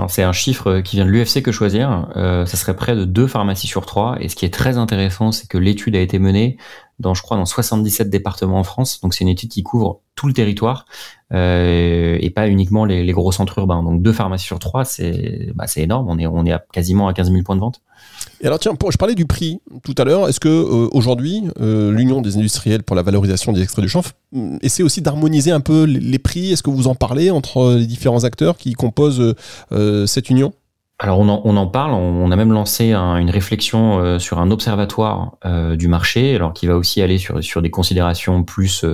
C'est 0.09 0.25
un 0.25 0.33
chiffre 0.33 0.81
qui 0.81 0.97
vient 0.97 1.05
de 1.05 1.11
l'UFC 1.11 1.41
que 1.41 1.53
choisir. 1.53 2.09
Euh, 2.17 2.47
ça 2.47 2.57
serait 2.57 2.75
près 2.75 2.97
de 2.97 3.05
deux 3.05 3.29
pharmacies 3.29 3.69
sur 3.69 3.87
trois. 3.87 4.17
Et 4.21 4.29
ce 4.29 4.35
qui 4.35 4.45
est 4.45 4.53
très 4.53 4.77
intéressant, 4.77 5.31
c'est 5.31 5.49
que 5.49 5.57
l'étude 5.57 5.95
a 5.95 6.01
été 6.01 6.19
menée 6.19 6.57
dans, 7.01 7.15
je 7.15 7.23
crois, 7.23 7.37
dans 7.37 7.47
77 7.47 8.09
départements 8.11 8.59
en 8.59 8.65
France. 8.65 9.01
Donc 9.01 9.15
c'est 9.15 9.25
une 9.25 9.29
étude 9.29 9.51
qui 9.51 9.63
couvre 9.63 10.01
tout 10.15 10.29
le 10.29 10.33
territoire 10.33 10.87
euh, 11.33 12.17
et 12.21 12.31
pas 12.31 12.49
uniquement 12.49 12.85
les, 12.85 13.05
gros 13.13 13.33
centres 13.33 13.59
urbains. 13.59 13.83
Donc 13.83 14.03
deux 14.03 14.13
pharmacies 14.13 14.47
sur 14.47 14.59
trois, 14.59 14.85
c'est 14.85 15.51
bah, 15.55 15.65
énorme. 15.77 16.09
On 16.09 16.47
est, 16.47 16.53
à 16.53 16.65
quasiment 16.73 17.09
à 17.09 17.15
15 17.15 17.31
000 17.31 17.43
points 17.43 17.57
de 17.57 17.61
vente. 17.61 17.81
Et 18.41 18.47
alors 18.47 18.59
tiens, 18.59 18.73
je 18.91 18.97
parlais 18.97 19.15
du 19.15 19.27
prix 19.27 19.61
tout 19.83 19.95
à 19.99 20.05
l'heure. 20.05 20.29
Est-ce 20.29 20.41
que 20.41 20.49
euh, 20.49 20.89
aujourd'hui, 20.93 21.45
euh, 21.61 21.91
l'Union 21.91 22.21
des 22.21 22.37
industriels 22.37 22.83
pour 22.83 22.95
la 22.95 23.03
valorisation 23.03 23.53
des 23.53 23.63
extraits 23.63 23.83
de 23.83 23.89
chanvre 23.89 24.11
mm, 24.33 24.59
essaie 24.63 24.83
aussi 24.83 25.03
d'harmoniser 25.03 25.51
un 25.51 25.61
peu 25.61 25.85
les 25.85 26.19
prix? 26.19 26.53
Est-ce 26.53 26.63
que 26.63 26.71
vous 26.71 26.87
en 26.87 26.95
parlez 26.95 27.31
entre 27.31 27.75
les 27.75 27.87
différents 27.87 28.25
acteurs 28.25 28.57
qui 28.57 28.75
composent 28.75 29.35
cette 30.07 30.31
union? 30.31 30.53
Alors 31.01 31.19
on 31.19 31.29
en, 31.29 31.67
parle, 31.67 31.93
on, 31.93 32.31
a 32.31 32.37
même 32.37 32.53
lancé 32.53 32.95
une 32.95 33.29
réflexion 33.29 34.19
sur 34.21 34.39
un 34.39 34.53
observatoire 34.53 35.37
du 35.77 35.89
marché, 35.89 36.37
alors 36.37 36.53
qui 36.53 36.69
va 36.69 36.77
aussi 36.77 37.03
aller 37.03 37.19
sur, 37.19 37.63
des 37.63 37.71
considérations 37.71 38.45
plus 38.45 38.87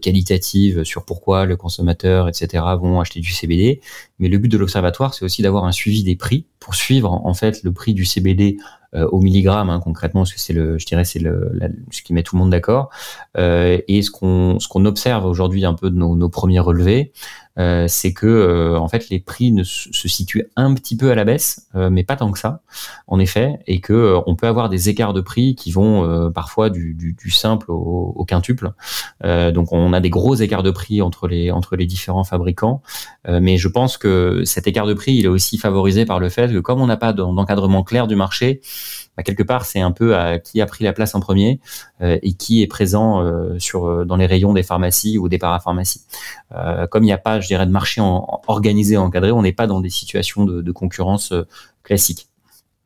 qualitatives 0.00 0.84
sur 0.84 1.04
pourquoi 1.04 1.44
le 1.44 1.56
consommateur, 1.56 2.28
etc. 2.28 2.62
vont 2.80 3.00
acheter 3.00 3.18
du 3.18 3.32
CBD. 3.32 3.80
Mais 4.20 4.28
le 4.28 4.38
but 4.38 4.48
de 4.48 4.56
l'observatoire, 4.56 5.14
c'est 5.14 5.24
aussi 5.24 5.42
d'avoir 5.42 5.64
un 5.64 5.72
suivi 5.72 6.04
des 6.04 6.14
prix 6.14 6.46
pour 6.60 6.76
suivre 6.76 7.12
en 7.12 7.34
fait 7.34 7.62
le 7.64 7.72
prix 7.72 7.92
du 7.92 8.04
CBD 8.04 8.56
euh, 8.94 9.06
au 9.08 9.20
milligramme 9.20 9.68
hein, 9.68 9.80
concrètement, 9.80 10.22
parce 10.22 10.32
que 10.32 10.40
c'est 10.40 10.52
le, 10.52 10.78
je 10.78 10.86
dirais, 10.86 11.04
c'est 11.04 11.18
le, 11.18 11.50
ce 11.90 12.02
qui 12.02 12.14
met 12.14 12.22
tout 12.22 12.36
le 12.36 12.40
monde 12.40 12.50
d'accord. 12.50 12.90
Euh, 13.36 13.78
et 13.88 14.02
ce 14.02 14.10
qu'on 14.10 14.58
ce 14.58 14.68
qu'on 14.68 14.84
observe 14.84 15.26
aujourd'hui 15.26 15.64
un 15.64 15.74
peu 15.74 15.90
de 15.90 15.96
nos 15.96 16.28
premiers 16.28 16.60
relevés, 16.60 17.12
c'est 17.56 18.12
que 18.12 18.76
en 18.76 18.88
fait 18.88 19.08
les 19.08 19.20
prix 19.20 19.54
se 19.64 20.08
situent 20.08 20.46
un 20.56 20.74
petit 20.74 20.96
peu 20.96 21.10
à 21.10 21.14
la 21.14 21.24
baisse, 21.24 21.68
mais 21.74 22.04
pas 22.04 22.16
tant 22.16 22.30
que 22.30 22.38
ça, 22.38 22.60
en 23.06 23.18
effet, 23.18 23.58
et 23.66 23.80
que 23.80 24.16
on 24.26 24.36
peut 24.36 24.46
avoir 24.46 24.68
des 24.68 24.88
écarts 24.88 25.14
de 25.14 25.20
prix 25.20 25.54
qui 25.54 25.72
vont 25.72 26.30
parfois 26.32 26.70
du, 26.70 27.16
simple 27.30 27.70
au, 27.70 28.12
au 28.14 28.24
quintuple. 28.24 28.72
donc 29.22 29.72
on 29.72 29.92
a 29.92 30.00
des 30.00 30.10
gros 30.10 30.34
écarts 30.34 30.62
de 30.62 30.70
prix 30.70 31.02
entre 31.02 31.28
les 31.28 31.50
entre 31.50 31.76
les 31.76 31.86
différents 31.86 32.24
fabricants, 32.24 32.82
mais 33.28 33.56
je 33.56 33.68
pense 33.68 33.96
que 33.96 34.42
cet 34.44 34.66
écart 34.66 34.86
de 34.86 34.94
prix 34.94 35.14
il 35.14 35.24
est 35.24 35.28
aussi 35.28 35.58
favorisé 35.58 36.04
par 36.04 36.20
le 36.20 36.28
fait 36.28 36.52
que 36.52 36.58
comme 36.58 36.80
on 36.80 36.86
n'a 36.86 36.96
pas 36.96 37.12
d'encadrement 37.12 37.82
clair 37.82 38.06
du 38.06 38.16
marché, 38.16 38.60
bah, 39.16 39.22
quelque 39.22 39.42
part, 39.42 39.64
c'est 39.64 39.80
un 39.80 39.92
peu 39.92 40.16
à 40.16 40.38
qui 40.38 40.60
a 40.60 40.66
pris 40.66 40.84
la 40.84 40.92
place 40.92 41.14
en 41.14 41.20
premier 41.20 41.60
euh, 42.02 42.18
et 42.22 42.34
qui 42.34 42.62
est 42.62 42.66
présent 42.66 43.22
euh, 43.22 43.58
sur 43.58 43.86
euh, 43.86 44.04
dans 44.04 44.16
les 44.16 44.26
rayons 44.26 44.52
des 44.52 44.62
pharmacies 44.62 45.18
ou 45.18 45.28
des 45.28 45.38
parapharmacies. 45.38 46.02
comme 46.90 47.02
il 47.02 47.06
n'y 47.06 47.12
a 47.12 47.18
pas, 47.18 47.40
je 47.40 47.46
dirais, 47.46 47.66
de 47.66 47.70
marché 47.70 48.00
organisé, 48.46 48.96
encadré, 48.96 49.32
on 49.32 49.42
n'est 49.42 49.52
pas 49.52 49.66
dans 49.66 49.80
des 49.80 49.90
situations 49.90 50.44
de, 50.44 50.72
concurrence 50.72 51.32
classiques. 51.82 52.28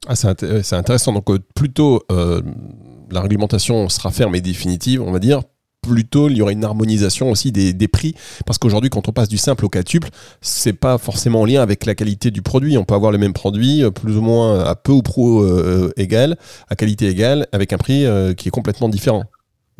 Ah, 0.06 0.14
c'est 0.14 0.72
intéressant. 0.72 1.12
Donc, 1.12 1.30
plutôt, 1.54 2.04
la 2.08 3.20
réglementation 3.20 3.88
sera 3.88 4.10
ferme 4.10 4.34
et 4.34 4.40
définitive, 4.40 5.02
on 5.02 5.12
va 5.12 5.18
dire, 5.18 5.42
plutôt 5.80 6.28
il 6.28 6.36
y 6.36 6.42
aurait 6.42 6.52
une 6.52 6.64
harmonisation 6.64 7.30
aussi 7.30 7.52
des, 7.52 7.88
prix. 7.88 8.14
Parce 8.46 8.58
qu'aujourd'hui 8.58 8.90
quand 8.90 9.08
on 9.08 9.12
passe 9.12 9.28
du 9.28 9.38
simple 9.38 9.64
au 9.64 9.68
quatuple 9.68 10.08
c'est 10.40 10.72
pas 10.72 10.98
forcément 10.98 11.42
en 11.42 11.44
lien 11.44 11.62
avec 11.62 11.86
la 11.86 11.94
qualité 11.94 12.30
du 12.30 12.42
produit. 12.42 12.78
On 12.78 12.84
peut 12.84 12.94
avoir 12.94 13.12
les 13.12 13.18
mêmes 13.18 13.32
produits 13.32 13.82
euh, 13.82 13.90
plus 13.90 14.16
ou 14.16 14.22
moins 14.22 14.60
à 14.60 14.74
peu 14.74 14.92
ou 14.92 15.02
prou 15.02 15.42
euh, 15.42 15.92
égal 15.96 16.36
à 16.68 16.76
qualité 16.76 17.08
égale 17.08 17.46
avec 17.52 17.72
un 17.72 17.78
prix 17.78 18.04
euh, 18.04 18.34
qui 18.34 18.48
est 18.48 18.52
complètement 18.52 18.88
différent 18.88 19.24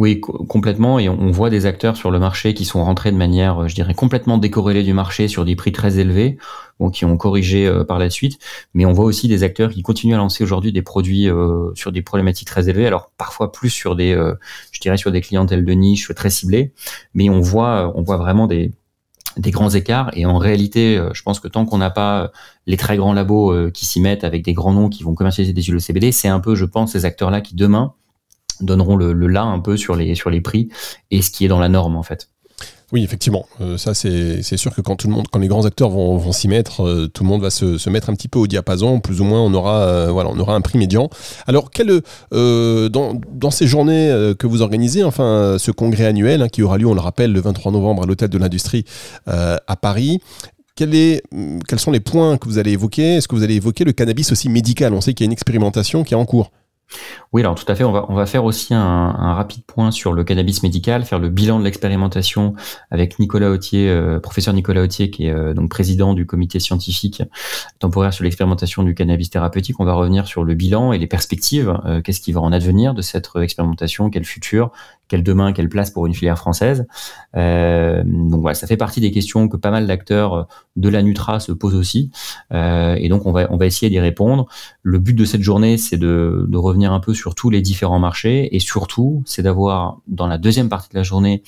oui, 0.01 0.19
complètement. 0.19 0.99
Et 0.99 1.11
on 1.11 1.31
voit 1.31 1.51
des 1.51 1.67
acteurs 1.67 1.95
sur 1.95 2.11
le 2.11 2.19
marché 2.19 2.55
qui 2.55 2.65
sont 2.65 2.83
rentrés 2.83 3.13
de 3.13 3.19
manière, 3.19 3.69
je 3.69 3.75
dirais, 3.75 3.93
complètement 3.93 4.39
décorrélée 4.39 4.83
du 4.83 4.95
marché 4.95 5.29
sur 5.29 5.45
des 5.45 5.57
prix 5.57 5.73
très 5.73 5.99
élevés, 5.99 6.39
bon, 6.79 6.89
qui 6.89 7.05
ont 7.05 7.19
corrigé 7.19 7.67
euh, 7.67 7.85
par 7.85 7.99
la 7.99 8.09
suite. 8.09 8.39
Mais 8.73 8.87
on 8.87 8.95
voit 8.95 9.05
aussi 9.05 9.29
des 9.29 9.43
acteurs 9.43 9.71
qui 9.71 9.83
continuent 9.83 10.15
à 10.15 10.17
lancer 10.17 10.43
aujourd'hui 10.43 10.73
des 10.73 10.81
produits 10.81 11.29
euh, 11.29 11.71
sur 11.75 11.93
des 11.93 12.01
problématiques 12.01 12.49
très 12.49 12.71
élevées. 12.71 12.87
Alors 12.87 13.13
parfois 13.19 13.53
plus 13.53 13.69
sur 13.69 13.95
des, 13.95 14.15
euh, 14.15 14.33
je 14.73 14.81
dirais, 14.81 14.97
sur 14.97 15.13
des 15.13 15.21
clientèles 15.21 15.67
de 15.67 15.73
niche 15.75 16.11
très 16.15 16.31
ciblées. 16.31 16.73
Mais 17.13 17.29
on 17.29 17.41
voit, 17.41 17.93
on 17.95 18.01
voit 18.01 18.17
vraiment 18.17 18.47
des, 18.47 18.73
des 19.37 19.51
grands 19.51 19.69
écarts. 19.69 20.13
Et 20.15 20.25
en 20.25 20.39
réalité, 20.39 20.99
je 21.13 21.23
pense 21.23 21.41
que 21.41 21.49
tant 21.49 21.67
qu'on 21.67 21.77
n'a 21.77 21.91
pas 21.91 22.33
les 22.67 22.79
très 22.79 22.97
grands 22.97 23.13
labos 23.13 23.71
qui 23.73 23.85
s'y 23.85 24.01
mettent 24.01 24.25
avec 24.25 24.47
des 24.47 24.55
grands 24.55 24.73
noms 24.73 24.89
qui 24.89 25.03
vont 25.03 25.15
commercialiser 25.15 25.53
des 25.53 25.63
huiles 25.63 25.79
CBD, 25.79 26.11
c'est 26.11 26.29
un 26.29 26.41
peu, 26.41 26.55
je 26.55 26.65
pense, 26.65 26.93
ces 26.93 27.05
acteurs-là 27.05 27.43
qui 27.43 27.55
demain 27.55 27.93
donneront 28.61 28.97
le, 28.97 29.13
là 29.27 29.43
un 29.43 29.61
peu 29.61 29.77
sur 29.77 29.97
les, 29.97 30.15
sur 30.15 30.31
les 30.31 30.41
prix 30.41 30.69
et 31.11 31.23
ce 31.23 31.31
qui 31.31 31.45
est 31.45 31.49
dans 31.49 31.61
la 31.61 31.69
norme 31.69 31.97
en 31.97 32.03
fait. 32.03 32.29
Oui, 32.93 33.05
effectivement. 33.05 33.47
Euh, 33.61 33.79
ça, 33.79 33.95
c'est 33.95 34.57
sûr 34.57 34.75
que 34.75 34.81
quand 34.81 34.97
tout 34.97 35.07
le 35.07 35.15
monde, 35.15 35.27
quand 35.31 35.39
les 35.39 35.47
grands 35.47 35.65
acteurs 35.65 35.91
vont, 35.91 36.17
vont 36.17 36.33
s'y 36.33 36.49
mettre, 36.49 36.85
euh, 36.85 37.07
tout 37.07 37.23
le 37.23 37.29
monde 37.29 37.41
va 37.41 37.51
se, 37.51 37.79
se, 37.79 37.89
mettre 37.89 38.11
un 38.11 38.15
petit 38.15 38.27
peu 38.27 38.41
au 38.41 38.49
diapason. 38.49 38.99
Plus 38.99 39.21
ou 39.21 39.25
moins, 39.25 39.41
on 39.41 39.55
aura, 39.55 39.83
euh, 39.83 40.11
voilà, 40.11 40.31
on 40.31 40.39
aura 40.41 40.55
un 40.57 40.61
prix 40.61 40.77
médian. 40.77 41.09
Alors, 41.47 41.71
quel, 41.71 42.03
dans, 42.33 43.21
dans, 43.33 43.51
ces 43.51 43.69
journées 43.69 44.33
que 44.39 44.47
vous 44.47 44.63
organisez, 44.63 45.05
enfin, 45.05 45.57
ce 45.59 45.71
congrès 45.71 46.07
annuel 46.07 46.43
hein, 46.43 46.49
qui 46.49 46.63
aura 46.63 46.79
lieu, 46.79 46.87
on 46.87 46.95
le 46.95 47.01
rappelle, 47.01 47.33
le 47.33 47.41
23 47.41 47.71
novembre 47.71 48.03
à 48.03 48.07
l'hôtel 48.07 48.29
de 48.29 48.39
l'Industrie 48.39 48.85
à 49.27 49.77
Paris. 49.81 50.21
Est, 50.81 51.23
quels 51.69 51.79
sont 51.79 51.91
les 51.91 52.01
points 52.01 52.39
que 52.39 52.49
vous 52.49 52.57
allez 52.57 52.73
évoquer? 52.73 53.17
Est-ce 53.17 53.29
que 53.29 53.35
vous 53.35 53.43
allez 53.43 53.57
évoquer 53.57 53.85
le 53.85 53.93
cannabis 53.93 54.33
aussi 54.33 54.49
médical? 54.49 54.95
On 54.95 55.03
sait 55.03 55.13
qu'il 55.13 55.25
y 55.25 55.27
a 55.27 55.29
une 55.29 55.33
expérimentation 55.33 56.05
qui 56.05 56.15
est 56.15 56.17
en 56.17 56.25
cours. 56.25 56.51
Oui, 57.33 57.43
alors 57.43 57.55
tout 57.55 57.71
à 57.71 57.77
fait. 57.77 57.85
On 57.85 57.93
va, 57.93 58.07
on 58.09 58.15
va 58.15 58.27
faire 58.27 58.45
aussi 58.45 58.75
un, 58.75 59.35
rapide 59.35 59.63
point 59.65 59.93
sur 59.93 60.13
le 60.13 60.25
cannabis 60.25 60.65
médical, 60.65 61.05
faire 61.05 61.21
le 61.21 61.29
bilan 61.29 61.61
de 61.61 61.65
l'expérimentation 61.65 62.55
avec 62.91 63.21
Nicolas 63.21 63.51
Autier, 63.51 63.89
euh, 63.89 64.19
professeur 64.19 64.53
Nicolas 64.53 64.83
Autier, 64.83 65.11
qui 65.11 65.27
est 65.27 65.31
euh, 65.31 65.55
donc 65.55 65.71
président 65.71 66.15
du 66.15 66.27
comité 66.27 66.59
scientifique 66.59 67.23
temporaire 67.79 68.13
sur 68.13 68.25
l'expérimentation 68.25 68.83
du 68.83 68.97
cannabis 68.97 69.31
thérapeutique. 69.31 69.79
On 69.79 69.85
va 69.85 69.95
revenir 69.95 70.27
sur 70.27 70.43
le 70.43 70.55
bilan 70.55 70.93
et 70.93 70.99
les 70.99 71.07
perspectives. 71.07 71.79
Euh, 71.87 72.03
qu'est-ce 72.03 72.21
qui 72.21 72.33
va 72.33 72.41
en 72.41 72.51
advenir 72.51 72.95
de 72.95 73.03
cette 73.03 73.29
expérimentation 73.41 74.11
Quel 74.11 74.25
futur 74.25 74.73
Quel 75.07 75.23
demain 75.23 75.53
Quelle 75.53 75.69
place 75.69 75.93
pour 75.93 76.07
une 76.07 76.15
filière 76.15 76.37
française 76.37 76.89
Donc 77.33 78.41
voilà, 78.41 78.55
ça 78.55 78.67
fait 78.67 78.77
partie 78.77 79.01
des 79.01 79.13
questions 79.13 79.49
que 79.49 79.57
pas 79.57 79.71
mal 79.71 79.87
d'acteurs 79.87 80.49
de 80.75 80.89
la 80.89 81.03
Nutra 81.03 81.39
se 81.39 81.53
posent 81.53 81.77
aussi. 81.77 82.11
et 82.53 83.09
donc 83.09 83.27
on 83.27 83.33
va, 83.33 83.47
on 83.51 83.57
va 83.57 83.67
essayer 83.67 83.89
d'y 83.89 84.01
répondre. 84.01 84.47
Le 84.83 84.99
but 84.99 85.15
de 85.15 85.25
cette 85.25 85.43
journée, 85.43 85.79
c'est 85.79 85.97
de, 85.97 86.47
de 86.49 86.59
revenir 86.59 86.93
un 86.93 87.01
peu 87.01 87.15
sur 87.20 87.20
tous 87.29 87.51
les 87.51 87.61
différents 87.61 87.99
marchés 87.99 88.55
et 88.55 88.61
surtout, 88.61 89.23
c'est 89.27 89.43
d'avoir 89.43 89.99
dans 90.07 90.27
la 90.27 90.39
deuxième 90.39 90.69
partie 90.69 90.89
de 90.91 90.97
la 90.97 91.03
journée 91.03 91.43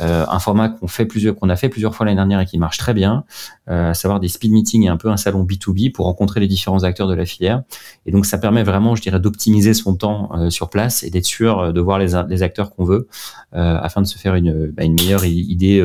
euh, 0.00 0.26
un 0.28 0.38
format 0.38 0.68
qu'on 0.68 0.88
fait 0.88 1.06
plusieurs, 1.06 1.34
qu'on 1.34 1.48
a 1.48 1.56
fait 1.56 1.68
plusieurs 1.68 1.94
fois 1.94 2.04
l'année 2.04 2.16
dernière 2.16 2.40
et 2.40 2.46
qui 2.46 2.58
marche 2.58 2.76
très 2.76 2.92
bien, 2.92 3.24
euh, 3.70 3.90
à 3.90 3.94
savoir 3.94 4.20
des 4.20 4.28
speed 4.28 4.52
meetings 4.52 4.84
et 4.84 4.88
un 4.88 4.96
peu 4.96 5.08
un 5.08 5.16
salon 5.16 5.44
B2B 5.44 5.90
pour 5.92 6.04
rencontrer 6.04 6.38
les 6.38 6.46
différents 6.46 6.82
acteurs 6.84 7.08
de 7.08 7.14
la 7.14 7.24
filière. 7.24 7.62
Et 8.04 8.12
donc 8.12 8.26
ça 8.26 8.36
permet 8.38 8.62
vraiment, 8.62 8.94
je 8.94 9.02
dirais, 9.02 9.20
d'optimiser 9.20 9.72
son 9.72 9.96
temps 9.96 10.30
euh, 10.34 10.50
sur 10.50 10.68
place 10.68 11.02
et 11.02 11.10
d'être 11.10 11.24
sûr 11.24 11.72
de 11.72 11.80
voir 11.80 11.98
les, 11.98 12.14
acteurs 12.42 12.74
qu'on 12.74 12.84
veut 12.84 13.08
afin 13.52 14.02
de 14.02 14.06
se 14.06 14.18
faire 14.18 14.34
une, 14.34 14.66
bah, 14.70 14.82
meilleure 14.86 15.24
idée 15.24 15.82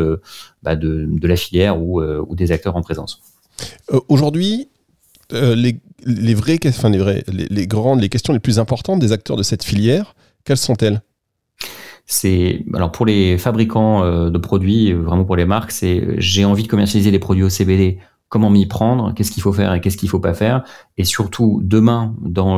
bah, 0.61 0.75
de, 0.75 1.07
de, 1.09 1.27
la 1.27 1.35
filière 1.35 1.81
ou, 1.81 2.01
ou 2.01 2.35
des 2.35 2.51
acteurs 2.51 2.75
en 2.75 2.81
présence. 2.81 3.21
Aujourd'hui, 4.09 4.69
les 5.31 5.79
les 6.05 6.33
vraies, 6.33 6.59
enfin 6.65 6.89
les 6.89 6.97
vrais, 6.97 7.23
les, 7.27 7.67
grandes, 7.67 8.01
les 8.01 8.09
questions 8.09 8.33
les 8.33 8.39
plus 8.39 8.59
importantes 8.59 8.99
des 8.99 9.11
acteurs 9.11 9.37
de 9.37 9.43
cette 9.43 9.63
filière, 9.63 10.15
quelles 10.43 10.57
sont-elles? 10.57 11.01
C'est 12.05 12.65
alors 12.73 12.91
pour 12.91 13.05
les 13.05 13.37
fabricants 13.37 14.03
euh, 14.03 14.29
de 14.29 14.37
produits, 14.37 14.91
vraiment 14.93 15.23
pour 15.23 15.35
les 15.35 15.45
marques, 15.45 15.71
c'est 15.71 16.15
j'ai 16.17 16.45
envie 16.45 16.63
de 16.63 16.67
commercialiser 16.67 17.11
les 17.11 17.19
produits 17.19 17.43
au 17.43 17.49
CBD. 17.49 17.99
Comment 18.27 18.49
m'y 18.49 18.65
prendre? 18.65 19.13
Qu'est-ce 19.13 19.31
qu'il 19.31 19.43
faut 19.43 19.51
faire 19.51 19.73
et 19.73 19.81
qu'est-ce 19.81 19.97
qu'il 19.97 20.07
faut 20.07 20.19
pas 20.19 20.33
faire? 20.33 20.63
Et 20.97 21.03
surtout 21.03 21.59
demain, 21.63 22.15
dans 22.21 22.57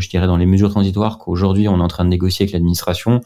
je 0.00 0.08
dirais 0.08 0.26
dans 0.26 0.38
les 0.38 0.46
mesures 0.46 0.70
transitoires 0.70 1.18
qu'aujourd'hui 1.18 1.68
on 1.68 1.78
est 1.78 1.82
en 1.82 1.88
train 1.88 2.04
de 2.04 2.10
négocier 2.10 2.44
avec 2.44 2.54
l'administration, 2.54 3.20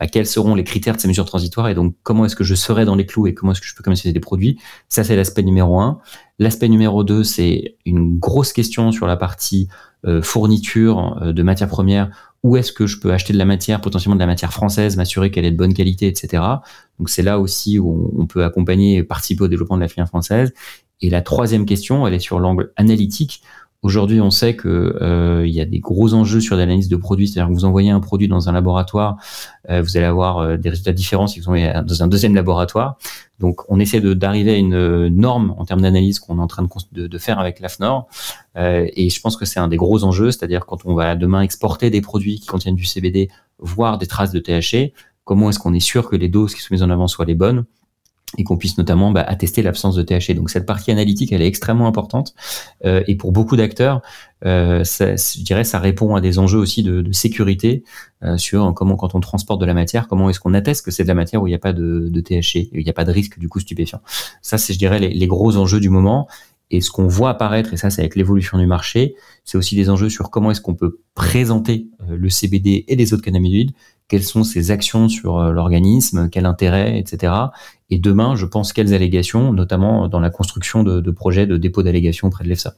bah, 0.00 0.06
quels 0.06 0.26
seront 0.26 0.54
les 0.54 0.64
critères 0.64 0.96
de 0.96 1.00
ces 1.00 1.08
mesures 1.08 1.26
transitoires 1.26 1.68
et 1.68 1.74
donc 1.74 1.94
comment 2.02 2.24
est-ce 2.24 2.34
que 2.34 2.42
je 2.44 2.54
serai 2.54 2.86
dans 2.86 2.96
les 2.96 3.04
clous 3.04 3.26
et 3.26 3.34
comment 3.34 3.52
est-ce 3.52 3.60
que 3.60 3.66
je 3.66 3.74
peux 3.76 3.84
commercialiser 3.84 4.14
des 4.14 4.20
produits. 4.20 4.58
Ça, 4.88 5.04
c'est 5.04 5.14
l'aspect 5.14 5.42
numéro 5.42 5.78
un. 5.78 6.00
L'aspect 6.38 6.68
numéro 6.68 7.04
deux, 7.04 7.22
c'est 7.22 7.76
une 7.84 8.18
grosse 8.18 8.54
question 8.54 8.92
sur 8.92 9.06
la 9.06 9.16
partie 9.16 9.68
euh, 10.06 10.22
fourniture 10.22 11.18
euh, 11.22 11.32
de 11.32 11.42
matières 11.42 11.68
premières. 11.68 12.10
Où 12.42 12.56
est-ce 12.56 12.72
que 12.72 12.86
je 12.86 12.98
peux 12.98 13.12
acheter 13.12 13.34
de 13.34 13.38
la 13.38 13.44
matière, 13.44 13.82
potentiellement 13.82 14.16
de 14.16 14.20
la 14.20 14.26
matière 14.26 14.54
française, 14.54 14.96
m'assurer 14.96 15.30
qu'elle 15.30 15.44
est 15.44 15.50
de 15.50 15.58
bonne 15.58 15.74
qualité, 15.74 16.06
etc. 16.06 16.42
Donc 16.98 17.10
c'est 17.10 17.22
là 17.22 17.38
aussi 17.38 17.78
où 17.78 18.10
on 18.16 18.26
peut 18.26 18.42
accompagner 18.42 18.96
et 18.96 19.02
participer 19.02 19.44
au 19.44 19.48
développement 19.48 19.76
de 19.76 19.82
la 19.82 19.88
filière 19.88 20.08
française. 20.08 20.54
Et 21.02 21.10
la 21.10 21.20
troisième 21.20 21.66
question, 21.66 22.06
elle 22.06 22.14
est 22.14 22.18
sur 22.18 22.40
l'angle 22.40 22.72
analytique. 22.76 23.42
Aujourd'hui, 23.82 24.20
on 24.20 24.30
sait 24.30 24.56
que 24.56 24.98
euh, 25.00 25.46
il 25.46 25.54
y 25.54 25.60
a 25.60 25.64
des 25.64 25.78
gros 25.78 26.12
enjeux 26.12 26.40
sur 26.40 26.54
l'analyse 26.54 26.88
de 26.90 26.96
produits, 26.96 27.28
c'est-à-dire 27.28 27.48
que 27.48 27.54
vous 27.54 27.64
envoyez 27.64 27.90
un 27.90 28.00
produit 28.00 28.28
dans 28.28 28.50
un 28.50 28.52
laboratoire, 28.52 29.16
euh, 29.70 29.80
vous 29.80 29.96
allez 29.96 30.04
avoir 30.04 30.38
euh, 30.38 30.56
des 30.58 30.68
résultats 30.68 30.92
différents 30.92 31.26
si 31.26 31.40
vous 31.40 31.46
envoyez 31.46 31.72
dans 31.86 32.02
un 32.02 32.06
deuxième 32.06 32.34
laboratoire. 32.34 32.98
Donc, 33.38 33.62
on 33.70 33.80
essaie 33.80 34.00
d'arriver 34.00 34.52
à 34.52 34.56
une 34.58 35.08
norme 35.08 35.54
en 35.56 35.64
termes 35.64 35.80
d'analyse 35.80 36.18
qu'on 36.18 36.38
est 36.38 36.42
en 36.42 36.46
train 36.46 36.68
de, 36.92 37.06
de, 37.06 37.18
faire 37.18 37.38
avec 37.38 37.60
l'AFNOR, 37.60 38.06
et 38.54 39.08
je 39.08 39.20
pense 39.22 39.38
que 39.38 39.46
c'est 39.46 39.60
un 39.60 39.68
des 39.68 39.78
gros 39.78 40.04
enjeux, 40.04 40.30
c'est-à-dire 40.30 40.66
quand 40.66 40.84
on 40.84 40.94
va 40.94 41.16
demain 41.16 41.40
exporter 41.40 41.88
des 41.88 42.02
produits 42.02 42.38
qui 42.38 42.46
contiennent 42.46 42.74
du 42.74 42.84
CBD, 42.84 43.30
voire 43.58 43.96
des 43.96 44.06
traces 44.06 44.32
de 44.32 44.40
THC, 44.40 44.92
comment 45.24 45.48
est-ce 45.48 45.58
qu'on 45.58 45.72
est 45.72 45.80
sûr 45.80 46.10
que 46.10 46.16
les 46.16 46.28
doses 46.28 46.54
qui 46.54 46.60
sont 46.60 46.74
mises 46.74 46.82
en 46.82 46.90
avant 46.90 47.08
soient 47.08 47.24
les 47.24 47.34
bonnes? 47.34 47.64
Et 48.38 48.44
qu'on 48.44 48.56
puisse 48.56 48.78
notamment 48.78 49.10
bah, 49.10 49.22
attester 49.22 49.62
l'absence 49.62 49.96
de 49.96 50.02
THC. 50.02 50.34
Donc 50.34 50.50
cette 50.50 50.66
partie 50.66 50.90
analytique, 50.90 51.32
elle 51.32 51.42
est 51.42 51.46
extrêmement 51.46 51.86
importante. 51.86 52.34
Euh, 52.84 53.02
et 53.08 53.16
pour 53.16 53.32
beaucoup 53.32 53.56
d'acteurs, 53.56 54.02
euh, 54.44 54.84
je 54.84 55.42
dirais, 55.42 55.64
ça 55.64 55.78
répond 55.78 56.14
à 56.14 56.20
des 56.20 56.38
enjeux 56.38 56.58
aussi 56.58 56.82
de, 56.82 57.10
sécurité 57.12 57.82
euh, 58.22 58.36
sur 58.36 58.72
comment, 58.74 58.96
quand 58.96 59.14
on 59.14 59.20
transporte 59.20 59.60
de 59.60 59.66
la 59.66 59.74
matière, 59.74 60.06
comment 60.06 60.30
est-ce 60.30 60.40
qu'on 60.40 60.54
atteste 60.54 60.84
que 60.84 60.90
c'est 60.90 61.02
de 61.02 61.08
la 61.08 61.14
matière 61.14 61.42
où 61.42 61.46
il 61.46 61.50
n'y 61.50 61.56
a 61.56 61.60
pas 61.60 61.72
de, 61.72 62.08
de 62.08 62.20
THC, 62.20 62.70
il 62.72 62.84
n'y 62.84 62.90
a 62.90 62.94
pas 62.94 63.04
de 63.04 63.12
risque 63.12 63.38
du 63.38 63.48
coup 63.48 63.60
stupéfiant. 63.60 64.00
Ça, 64.42 64.58
c'est, 64.58 64.72
je 64.72 64.78
dirais, 64.78 65.00
les, 65.00 65.10
les 65.10 65.26
gros 65.26 65.56
enjeux 65.56 65.80
du 65.80 65.90
moment. 65.90 66.28
Et 66.70 66.80
ce 66.80 66.90
qu'on 66.90 67.08
voit 67.08 67.30
apparaître, 67.30 67.74
et 67.74 67.76
ça 67.76 67.90
c'est 67.90 68.00
avec 68.00 68.14
l'évolution 68.14 68.56
du 68.56 68.66
marché, 68.66 69.16
c'est 69.44 69.58
aussi 69.58 69.74
des 69.74 69.90
enjeux 69.90 70.08
sur 70.08 70.30
comment 70.30 70.50
est-ce 70.52 70.60
qu'on 70.60 70.74
peut 70.74 71.00
présenter 71.14 71.88
euh, 72.02 72.16
le 72.16 72.30
CBD 72.30 72.84
et 72.86 72.96
les 72.96 73.12
autres 73.12 73.22
cannabinoïdes, 73.22 73.72
quelles 74.10 74.24
sont 74.24 74.44
ses 74.44 74.70
actions 74.70 75.08
sur 75.08 75.38
euh, 75.38 75.52
l'organisme, 75.52 76.28
quel 76.30 76.44
intérêt, 76.44 76.98
etc. 76.98 77.32
Et 77.88 77.98
demain, 77.98 78.36
je 78.36 78.44
pense 78.44 78.74
quelles 78.74 78.92
allégations, 78.92 79.52
notamment 79.54 80.08
dans 80.08 80.20
la 80.20 80.28
construction 80.28 80.82
de, 80.82 81.10
projets 81.10 81.46
de 81.46 81.56
dépôt 81.56 81.82
d'allégations 81.82 82.28
auprès 82.28 82.44
de 82.44 82.50
l'EFSA. 82.50 82.74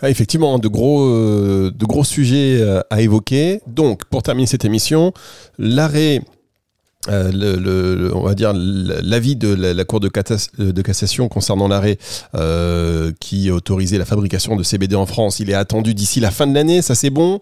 Ah, 0.00 0.08
effectivement, 0.08 0.58
de 0.58 0.68
gros, 0.68 1.02
euh, 1.02 1.70
sujets 2.04 2.64
à 2.88 3.02
évoquer. 3.02 3.60
Donc, 3.66 4.06
pour 4.06 4.22
terminer 4.22 4.46
cette 4.46 4.64
émission, 4.64 5.12
l'arrêt 5.58 6.22
euh, 7.08 8.10
on 8.14 8.22
va 8.22 8.34
dire 8.34 8.52
l'avis 8.54 9.36
de 9.36 9.52
la, 9.54 9.84
Cour 9.84 10.00
de, 10.00 10.08
cassation 10.08 11.28
concernant 11.28 11.68
l'arrêt 11.68 11.98
euh, 12.34 13.12
qui 13.20 13.50
autorisait 13.50 13.98
la 13.98 14.04
fabrication 14.04 14.56
de 14.56 14.62
CBD 14.62 14.94
en 14.94 15.06
France, 15.06 15.40
il 15.40 15.50
est 15.50 15.54
attendu 15.54 15.94
d'ici 15.94 16.20
la 16.20 16.30
fin 16.30 16.46
de 16.46 16.54
l'année, 16.54 16.80
ça 16.82 16.94
c'est 16.94 17.10
bon? 17.10 17.40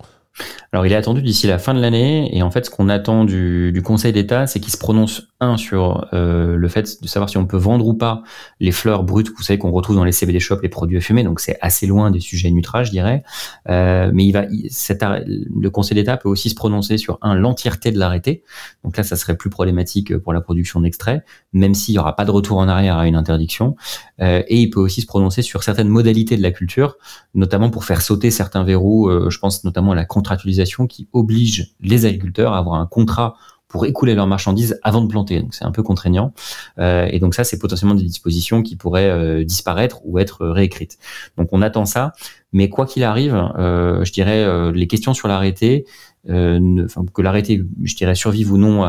Alors, 0.73 0.87
il 0.87 0.93
est 0.93 0.97
attendu 0.97 1.21
d'ici 1.21 1.47
la 1.47 1.59
fin 1.59 1.75
de 1.75 1.81
l'année, 1.81 2.35
et 2.37 2.43
en 2.43 2.51
fait, 2.51 2.65
ce 2.65 2.71
qu'on 2.71 2.89
attend 2.89 3.25
du, 3.25 3.83
Conseil 3.85 4.13
d'État, 4.13 4.47
c'est 4.47 4.61
qu'il 4.61 4.73
se 4.73 4.79
prononce 4.79 5.29
un 5.43 5.57
sur 5.57 6.09
euh, 6.13 6.57
le 6.57 6.69
fait 6.69 7.03
de 7.03 7.09
savoir 7.09 7.29
si 7.29 7.37
on 7.37 7.47
peut 7.47 7.57
vendre 7.57 7.87
ou 7.87 7.95
pas 7.95 8.23
les 8.61 8.73
fleurs 8.73 9.03
brutes, 9.03 9.31
vous 9.37 9.43
savez 9.43 9.59
qu'on 9.59 9.71
retrouve 9.71 9.97
dans 9.97 10.05
les 10.05 10.13
CBD 10.13 10.41
shops, 10.41 10.63
les 10.63 10.69
produits 10.69 11.01
fumés, 11.01 11.25
donc 11.25 11.41
c'est 11.41 11.59
assez 11.61 11.87
loin 11.87 12.11
des 12.11 12.21
sujets 12.21 12.51
Nutra, 12.51 12.85
je 12.85 12.91
dirais. 12.91 13.23
Euh, 13.69 14.11
mais 14.13 14.25
il 14.25 14.33
va, 14.33 14.45
cet 14.71 15.03
le 15.03 15.71
Conseil 15.71 15.97
d'État 15.97 16.17
peut 16.17 16.29
aussi 16.29 16.49
se 16.49 16.55
prononcer 16.55 16.97
sur 16.97 17.19
un 17.23 17.35
l'entièreté 17.35 17.91
de 17.91 17.99
l'arrêté. 17.99 18.43
Donc 18.85 18.97
là, 18.97 19.03
ça 19.03 19.17
serait 19.17 19.37
plus 19.37 19.51
problématique 19.51 20.17
pour 20.19 20.33
la 20.33 20.41
production 20.41 20.81
d'extraits, 20.81 21.23
même 21.53 21.75
s'il 21.75 21.95
y 21.95 21.99
aura 21.99 22.15
pas 22.15 22.25
de 22.25 22.31
retour 22.31 22.59
en 22.59 22.69
arrière 22.69 22.97
à 22.97 23.07
une 23.07 23.17
interdiction. 23.17 23.77
Euh, 24.21 24.43
et 24.47 24.61
il 24.61 24.71
peut 24.71 24.81
aussi 24.81 25.01
se 25.01 25.07
prononcer 25.07 25.43
sur 25.43 25.63
certaines 25.63 25.89
modalités 25.89 26.37
de 26.37 26.43
la 26.43 26.53
culture, 26.53 26.97
notamment 27.35 27.71
pour 27.71 27.85
faire 27.85 28.03
sauter 28.03 28.31
certains 28.31 28.65
verrous. 28.65 29.09
Euh, 29.09 29.31
je 29.31 29.39
pense 29.39 29.65
notamment 29.65 29.93
à 29.93 29.95
la 29.95 30.05
contractualisation 30.05 30.87
qui 30.87 31.09
oblige 31.13 31.75
les 31.81 32.07
agriculteurs 32.07 32.53
à 32.53 32.59
avoir 32.59 32.81
un 32.81 32.87
contrat 32.87 33.35
pour 33.73 33.87
écouler 33.87 34.15
leurs 34.15 34.27
marchandises 34.27 34.79
avant 34.83 35.01
de 35.01 35.09
planter. 35.09 35.45
C'est 35.51 35.65
un 35.65 35.73
peu 35.73 35.83
contraignant. 35.83 36.33
Euh, 36.79 37.09
et 37.11 37.19
donc 37.19 37.35
ça, 37.35 37.43
c'est 37.43 37.59
potentiellement 37.59 37.95
des 37.95 38.05
dispositions 38.05 38.63
qui 38.63 38.77
pourraient 38.77 39.11
euh, 39.11 39.45
disparaître 39.45 40.01
ou 40.05 40.19
être 40.19 40.47
réécrites. 40.47 40.99
Donc 41.37 41.49
on 41.53 41.63
attend 41.63 41.87
ça. 41.87 42.13
Mais 42.53 42.69
quoi 42.69 42.87
qu'il 42.87 43.03
arrive, 43.03 43.35
euh, 43.59 44.05
je 44.05 44.13
dirais 44.13 44.45
euh, 44.45 44.73
les 44.73 44.87
questions 44.87 45.15
sur 45.15 45.27
l'arrêté, 45.27 45.87
euh, 46.29 46.87
que 47.15 47.23
l'arrêté, 47.23 47.63
je 47.83 47.97
dirais, 47.97 48.15
survive 48.15 48.53
ou 48.53 48.59
non 48.59 48.85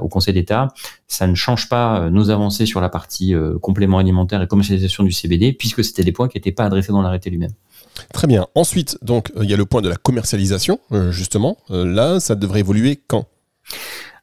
au 0.00 0.08
Conseil 0.08 0.34
d'État, 0.34 0.68
ça 1.06 1.26
ne 1.26 1.34
change 1.34 1.68
pas 1.68 2.10
nos 2.10 2.30
avancées 2.30 2.66
sur 2.66 2.80
la 2.80 2.88
partie 2.88 3.34
complément 3.62 3.98
alimentaire 3.98 4.42
et 4.42 4.46
commercialisation 4.46 5.04
du 5.04 5.12
CBD, 5.12 5.52
puisque 5.52 5.82
c'était 5.82 6.04
des 6.04 6.12
points 6.12 6.28
qui 6.28 6.36
n'étaient 6.36 6.52
pas 6.52 6.64
adressés 6.64 6.92
dans 6.92 7.00
l'arrêté 7.00 7.30
lui-même. 7.30 7.52
Très 8.12 8.26
bien. 8.26 8.46
Ensuite, 8.54 8.98
donc, 9.00 9.32
il 9.40 9.48
y 9.48 9.54
a 9.54 9.56
le 9.56 9.64
point 9.64 9.80
de 9.80 9.88
la 9.88 9.96
commercialisation, 9.96 10.78
justement. 11.10 11.56
là, 11.70 12.20
ça 12.20 12.34
devrait 12.34 12.60
évoluer 12.60 13.00
quand? 13.06 13.26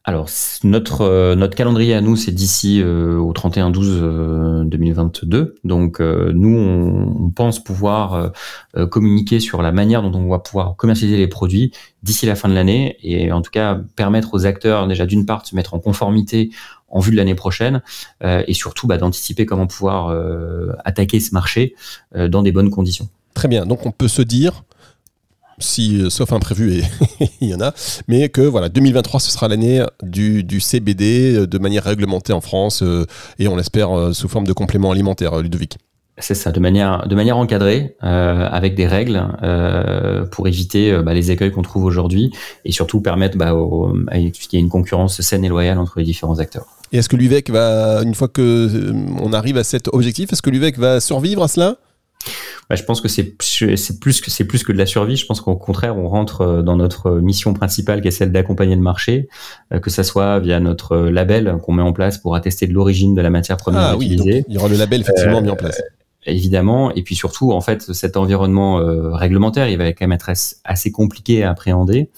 Alors 0.07 0.29
notre 0.63 1.01
euh, 1.01 1.35
notre 1.35 1.55
calendrier 1.55 1.95
à 1.95 2.01
nous 2.01 2.15
c'est 2.15 2.31
d'ici 2.31 2.79
euh, 2.79 3.17
au 3.17 3.33
31 3.33 3.71
12 3.71 4.65
2022. 4.65 5.55
Donc 5.63 5.99
euh, 5.99 6.31
nous 6.33 6.55
on, 6.55 7.31
pense 7.35 7.61
pouvoir 7.61 8.31
communiquer 8.91 9.41
sur 9.41 9.61
la 9.61 9.73
manière 9.73 10.01
dont 10.01 10.13
on 10.17 10.29
va 10.29 10.39
pouvoir 10.39 10.77
commercialiser 10.77 11.17
les 11.17 11.27
produits 11.27 11.71
d'ici 12.01 12.25
la 12.25 12.35
fin 12.35 12.47
de 12.47 12.53
l'année 12.53 12.97
et 13.01 13.31
en 13.33 13.41
tout 13.41 13.51
cas 13.51 13.81
permettre 13.97 14.35
aux 14.35 14.45
acteurs 14.45 14.87
déjà 14.87 15.05
d'une 15.05 15.25
part 15.25 15.41
de 15.41 15.47
se 15.47 15.55
mettre 15.55 15.73
en 15.73 15.79
conformité 15.79 16.51
en 16.87 17.01
vue 17.01 17.11
de 17.11 17.17
l'année 17.17 17.35
prochaine 17.35 17.81
et 18.23 18.53
surtout 18.53 18.87
bah, 18.87 18.97
d'anticiper 18.97 19.45
comment 19.45 19.67
pouvoir 19.67 20.15
attaquer 20.85 21.19
ce 21.19 21.33
marché 21.33 21.75
dans 22.15 22.41
des 22.41 22.53
bonnes 22.53 22.69
conditions. 22.69 23.09
Très 23.33 23.49
bien. 23.49 23.65
Donc 23.65 23.85
on 23.85 23.91
peut 23.91 24.07
se 24.07 24.21
dire 24.21 24.63
si, 25.59 26.01
euh, 26.01 26.09
sauf 26.09 26.33
imprévu, 26.33 26.79
et 26.79 26.83
il 27.41 27.49
y 27.49 27.55
en 27.55 27.61
a, 27.61 27.73
mais 28.07 28.29
que 28.29 28.41
voilà, 28.41 28.69
2023, 28.69 29.19
ce 29.19 29.31
sera 29.31 29.47
l'année 29.47 29.83
du, 30.03 30.43
du, 30.43 30.59
CBD 30.59 31.35
euh, 31.35 31.47
de 31.47 31.57
manière 31.57 31.83
réglementée 31.83 32.33
en 32.33 32.41
France, 32.41 32.81
euh, 32.83 33.05
et 33.39 33.47
on 33.47 33.55
l'espère 33.55 34.13
sous 34.13 34.27
forme 34.27 34.47
de 34.47 34.53
complément 34.53 34.91
alimentaire, 34.91 35.41
Ludovic. 35.41 35.77
C'est 36.17 36.35
ça, 36.35 36.51
de 36.53 36.61
manière, 36.61 37.05
de 37.07 37.15
manière 37.15 37.35
encadrée, 37.35 37.97
avec 37.99 38.73
des 38.75 38.87
règles 38.87 39.21
pour 40.31 40.47
éviter 40.47 40.97
bah, 41.03 41.13
les 41.13 41.29
écueils 41.29 41.51
qu'on 41.51 41.61
trouve 41.61 41.83
aujourd'hui 41.83 42.31
et 42.63 42.71
surtout 42.71 43.01
permettre 43.01 43.37
bah, 43.37 43.53
qu'il 44.13 44.53
y 44.53 44.55
ait 44.55 44.59
une 44.59 44.69
concurrence 44.69 45.19
saine 45.19 45.43
et 45.43 45.49
loyale 45.49 45.77
entre 45.77 45.99
les 45.99 46.05
différents 46.05 46.39
acteurs. 46.39 46.67
Et 46.93 46.99
est-ce 46.99 47.09
que 47.09 47.17
l'UVEC 47.17 47.49
va, 47.49 48.01
une 48.03 48.15
fois 48.15 48.29
que 48.29 48.93
on 49.21 49.33
arrive 49.33 49.57
à 49.57 49.65
cet 49.65 49.89
objectif, 49.89 50.31
est-ce 50.31 50.41
que 50.41 50.49
l'UVEC 50.49 50.77
va 50.77 51.01
survivre 51.01 51.43
à 51.43 51.49
cela? 51.49 51.75
Bah, 52.69 52.75
je 52.75 52.83
pense 52.83 53.01
que 53.01 53.07
c'est 53.07 53.23
plus 53.23 54.21
que 54.21 54.31
c'est 54.31 54.45
plus 54.45 54.63
que 54.63 54.71
de 54.71 54.77
la 54.77 54.85
survie. 54.85 55.15
Je 55.15 55.25
pense 55.25 55.41
qu'au 55.41 55.55
contraire, 55.55 55.97
on 55.97 56.07
rentre 56.07 56.41
euh, 56.41 56.61
dans 56.61 56.75
notre 56.75 57.11
mission 57.11 57.53
principale 57.53 58.01
qui 58.01 58.07
est 58.07 58.11
celle 58.11 58.31
d'accompagner 58.31 58.75
le 58.75 58.81
marché, 58.81 59.27
euh, 59.73 59.79
que 59.79 59.89
ça 59.89 60.03
soit 60.03 60.39
via 60.39 60.59
notre 60.59 60.97
label 60.97 61.57
qu'on 61.63 61.73
met 61.73 61.83
en 61.83 61.93
place 61.93 62.17
pour 62.17 62.35
attester 62.35 62.67
de 62.67 62.73
l'origine 62.73 63.13
de 63.13 63.21
la 63.21 63.29
matière 63.29 63.57
première 63.57 63.81
ah, 63.81 63.95
utilisée. 63.95 64.45
il 64.47 64.55
y 64.55 64.57
aura 64.57 64.67
le 64.67 64.77
label 64.77 65.01
effectivement 65.01 65.41
mis 65.41 65.49
en 65.49 65.55
place 65.55 65.81
évidemment. 66.25 66.91
Et 66.93 67.01
puis 67.03 67.15
surtout, 67.15 67.51
en 67.51 67.61
fait, 67.61 67.93
cet 67.93 68.17
environnement 68.17 68.79
euh, 68.79 69.11
réglementaire, 69.13 69.67
il 69.69 69.77
va 69.77 69.87
quand 69.89 70.01
même 70.01 70.11
être 70.11 70.29
assez 70.63 70.91
compliqué 70.91 71.43
à 71.43 71.51
appréhender, 71.51 72.09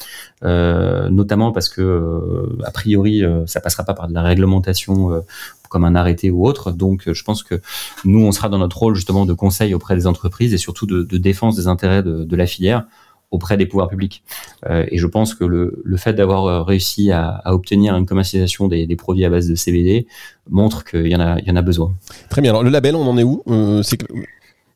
euh, 0.43 1.09
notamment 1.09 1.51
parce 1.51 1.69
que, 1.69 1.81
euh, 1.81 2.57
a 2.63 2.71
priori, 2.71 3.23
ça 3.45 3.61
passera 3.61 3.83
pas 3.83 3.93
par 3.93 4.07
de 4.07 4.13
la 4.13 4.21
réglementation 4.21 5.23
comme 5.69 5.83
un 5.83 5.95
arrêté 5.95 6.31
ou 6.31 6.45
autre. 6.45 6.71
Donc, 6.71 7.11
je 7.11 7.23
pense 7.23 7.43
que 7.43 7.61
nous, 8.05 8.25
on 8.25 8.31
sera 8.31 8.49
dans 8.49 8.57
notre 8.57 8.77
rôle 8.77 8.95
justement 8.95 9.25
de 9.25 9.33
conseil 9.33 9.73
auprès 9.73 9.95
des 9.95 10.07
entreprises 10.07 10.53
et 10.53 10.57
surtout 10.57 10.85
de, 10.85 11.17
défense 11.17 11.55
des 11.55 11.67
intérêts 11.67 12.03
de 12.03 12.35
la 12.35 12.45
filière 12.45 12.85
auprès 13.31 13.57
des 13.57 13.65
pouvoirs 13.65 13.89
publics. 13.89 14.23
Euh, 14.69 14.85
et 14.89 14.97
je 14.97 15.07
pense 15.07 15.35
que 15.35 15.43
le, 15.43 15.81
le 15.83 15.97
fait 15.97 16.13
d'avoir 16.13 16.45
euh, 16.45 16.61
réussi 16.63 17.11
à, 17.11 17.41
obtenir 17.45 17.95
une 17.95 18.05
commercialisation 18.05 18.67
des, 18.67 18.87
des, 18.87 18.95
produits 18.95 19.25
à 19.25 19.29
base 19.29 19.47
de 19.49 19.55
CBD 19.55 20.07
montre 20.49 20.85
qu'il 20.85 21.07
y 21.07 21.15
en 21.15 21.19
a, 21.19 21.39
il 21.39 21.47
y 21.47 21.51
en 21.51 21.55
a 21.55 21.61
besoin. 21.61 21.93
Très 22.29 22.41
bien. 22.41 22.51
Alors 22.51 22.63
le 22.63 22.69
label, 22.69 22.95
on 22.95 23.05
en 23.07 23.17
est 23.17 23.23
où? 23.23 23.43
Euh, 23.47 23.83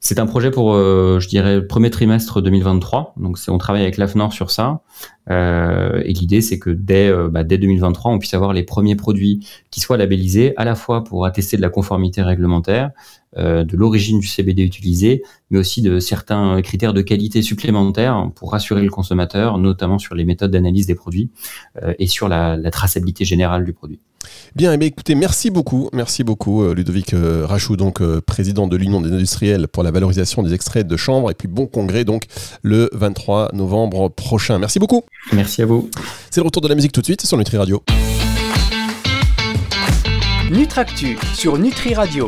c'est 0.04 0.18
un 0.18 0.26
projet 0.26 0.50
pour, 0.50 0.74
euh, 0.74 1.20
je 1.20 1.28
dirais, 1.30 1.62
premier 1.66 1.92
trimestre 1.92 2.42
2023. 2.42 3.14
Donc, 3.18 3.38
on 3.48 3.60
travaille 3.60 3.84
avec 3.84 3.98
l'AFNOR 3.98 4.34
sur 4.34 4.50
ça. 4.50 4.82
Euh, 5.30 6.02
et 6.04 6.14
l'idée, 6.14 6.42
c'est 6.42 6.58
que 6.58 6.72
dès, 6.72 7.08
euh, 7.08 7.30
bah, 7.30 7.44
dès 7.44 7.60
2023, 7.60 8.12
on 8.12 8.18
puisse 8.18 8.34
avoir 8.34 8.52
les 8.52 8.64
premiers 8.64 8.96
produits 8.96 9.46
qui 9.70 9.80
soient 9.80 9.98
labellisés, 9.98 10.58
à 10.58 10.66
la 10.66 10.74
fois 10.74 11.04
pour 11.04 11.28
attester 11.28 11.56
de 11.56 11.62
la 11.62 11.70
conformité 11.70 12.24
réglementaire, 12.24 12.90
euh, 13.38 13.64
de 13.64 13.78
l'origine 13.78 14.20
du 14.20 14.26
CBD 14.26 14.64
utilisé, 14.64 15.22
mais 15.52 15.60
aussi 15.60 15.84
de 15.84 16.00
certains 16.00 16.60
critères 16.64 16.94
de 16.94 17.04
qualité 17.04 17.44
supplémentaires 17.44 18.32
pour 18.34 18.54
rassurer 18.54 18.82
le 18.82 18.90
consommateur, 18.90 19.60
notamment 19.60 20.00
sur 20.00 20.16
les 20.16 20.26
méthodes 20.26 20.50
d'analyse 20.50 20.88
des 20.88 20.96
produits 20.96 21.30
et 22.00 22.08
sur 22.08 22.28
la 22.28 22.72
traçabilité 22.72 23.24
générale 23.24 23.66
du 23.66 23.74
produit. 23.74 24.00
Bien, 24.56 24.78
eh 24.80 24.86
écoutez, 24.86 25.16
merci 25.16 25.50
beaucoup, 25.50 25.90
merci 25.94 26.24
beaucoup 26.24 26.64
euh, 26.64 26.74
Ludovic 26.74 27.14
euh, 27.14 27.46
Rachou, 27.46 27.78
donc 27.78 28.02
euh, 28.02 28.22
président 28.22 28.68
de 28.68 28.76
l'Union 28.76 29.02
des 29.02 29.12
industriels 29.12 29.68
pour 29.68 29.84
la 29.84 29.92
valorisation 29.92 30.44
des 30.44 30.54
extraits 30.54 30.86
de 30.86 30.98
chanvre, 30.98 31.32
et 31.32 31.34
puis 31.34 31.48
bon 31.48 31.68
congrès 31.68 32.04
donc 32.04 32.26
le 32.62 32.90
23 32.94 33.52
novembre 33.54 34.10
prochain. 34.10 34.60
Merci 34.60 34.80
beaucoup. 34.80 35.04
Merci 35.34 35.62
à 35.62 35.66
vous. 35.66 35.90
C'est 36.30 36.42
le 36.42 36.46
retour 36.46 36.62
de 36.62 36.68
la 36.68 36.76
musique 36.76 36.92
tout 36.92 37.02
de 37.02 37.06
suite 37.06 37.26
sur 37.26 37.38
Nutri 37.38 37.58
Radio. 37.58 37.84
Nutractu 40.52 41.18
sur 41.34 41.58
Nutri 41.58 41.94
Radio. 41.94 42.20